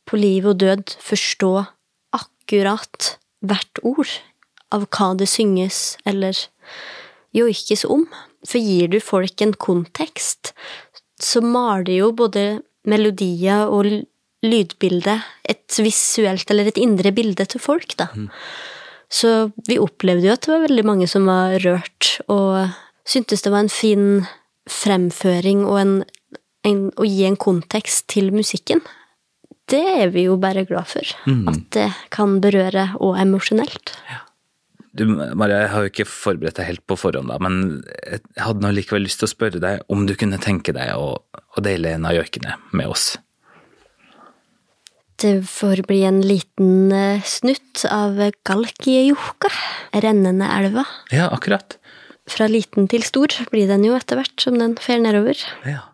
på 0.08 0.20
liv 0.20 0.48
og 0.48 0.62
død 0.64 0.96
forstå 1.04 1.52
akkurat 2.16 3.18
hvert 3.44 3.84
ord 3.84 4.14
av 4.72 4.88
hva 4.88 5.12
det 5.20 5.28
synges 5.32 5.98
eller 6.08 6.38
joikes 7.38 7.86
om. 7.86 8.06
For 8.48 8.62
gir 8.62 8.92
du 8.94 9.00
folk 9.04 9.42
en 9.44 9.54
kontekst, 9.54 10.54
så 11.20 11.42
maler 11.42 11.96
jo 11.98 12.12
både 12.16 12.62
melodier 12.88 13.68
og 13.74 13.90
lydbildet 14.46 15.26
et 15.50 15.80
visuelt 15.82 16.50
eller 16.54 16.70
et 16.70 16.80
indre 16.80 17.12
bilde 17.16 17.48
til 17.50 17.62
folk, 17.62 17.96
da. 18.00 18.10
Så 19.10 19.50
vi 19.68 19.80
opplevde 19.80 20.28
jo 20.28 20.36
at 20.36 20.46
det 20.46 20.52
var 20.54 20.66
veldig 20.68 20.86
mange 20.88 21.08
som 21.10 21.28
var 21.30 21.58
rørt, 21.64 22.18
og 22.28 22.70
syntes 23.08 23.44
det 23.44 23.54
var 23.54 23.66
en 23.66 23.72
fin 23.72 24.08
fremføring 24.68 25.64
og 25.66 25.80
en, 25.80 25.94
en, 26.68 26.82
å 27.00 27.08
gi 27.08 27.24
en 27.28 27.40
kontekst 27.40 28.10
til 28.12 28.34
musikken. 28.36 28.84
Det 29.68 29.84
er 30.04 30.12
vi 30.14 30.28
jo 30.28 30.38
bare 30.40 30.66
glad 30.68 30.88
for. 30.88 31.08
At 31.52 31.64
det 31.76 31.90
kan 32.14 32.38
berøre 32.44 32.94
og 33.04 33.18
emosjonelt. 33.20 33.97
Du, 34.98 35.06
Maria, 35.38 35.62
jeg 35.62 35.72
har 35.74 35.84
jo 35.86 35.92
ikke 35.92 36.08
forberedt 36.10 36.58
deg 36.58 36.72
helt 36.72 36.84
på 36.90 36.98
forhånd, 36.98 37.30
da, 37.30 37.38
men 37.44 37.84
jeg 38.02 38.22
hadde 38.42 38.64
nå 38.64 38.72
likevel 38.74 39.06
lyst 39.06 39.22
til 39.22 39.28
å 39.28 39.34
spørre 39.36 39.62
deg 39.62 39.84
om 39.94 40.08
du 40.10 40.16
kunne 40.18 40.40
tenke 40.42 40.74
deg 40.74 40.96
å, 40.98 41.12
å 41.22 41.64
dele 41.64 41.94
en 41.94 42.08
av 42.10 42.16
joikene 42.18 42.56
med 42.74 42.90
oss. 42.90 43.12
Det 45.18 45.40
får 45.50 45.82
bli 45.90 46.04
en 46.06 46.20
liten 46.22 46.92
eh, 46.94 47.24
snutt 47.26 47.86
av 47.90 48.20
Galkijoka, 48.46 49.50
rennende 50.06 50.50
elva. 50.60 50.86
Ja, 51.10 51.32
akkurat. 51.34 51.80
Fra 52.30 52.46
liten 52.52 52.90
til 52.92 53.06
stor 53.08 53.34
blir 53.50 53.70
den 53.70 53.86
jo 53.88 53.96
etter 53.98 54.20
hvert 54.20 54.46
som 54.46 54.60
den 54.62 54.76
fer 54.82 55.02
nedover. 55.02 55.42
Ja. 55.66 55.88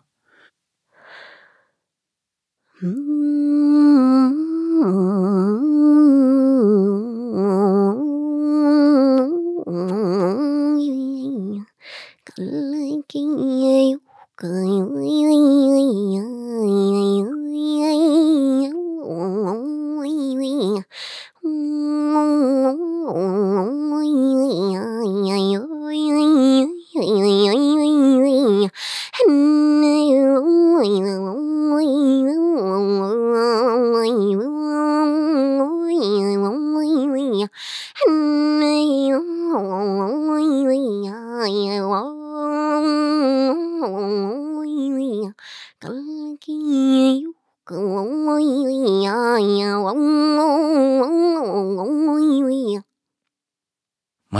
Mm-hmm. 9.74 10.14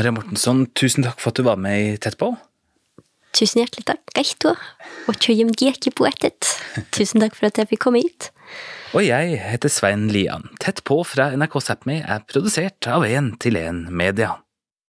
Maria 0.04 0.18
Mortensson, 0.18 0.66
tusen 0.76 1.00
takk 1.06 1.16
for 1.16 1.32
at 1.32 1.38
du 1.40 1.46
var 1.46 1.56
med 1.56 1.78
i 1.80 1.92
Tett 1.96 2.18
på. 2.20 2.26
Tusen 3.32 3.62
hjertelig 3.62 3.86
takk, 3.88 4.02
Reito. 4.12 4.50
Og. 5.08 6.50
Tusen 6.92 7.24
takk 7.24 7.32
for 7.38 7.48
at 7.48 7.56
jeg 7.56 7.70
fikk 7.70 7.86
komme 7.86 8.02
hit. 8.04 8.28
Og 8.92 9.00
jeg 9.06 9.38
heter 9.40 9.72
Svein 9.72 10.10
Lian. 10.12 10.44
Tett 10.60 10.84
på 10.84 10.98
fra 11.08 11.30
NRK 11.32 11.56
Sápmi 11.64 12.02
er 12.04 12.20
produsert 12.28 12.84
av 12.84 13.08
1 13.08 13.38
til 13.40 13.56
1 13.56 13.86
Media. 13.88 14.34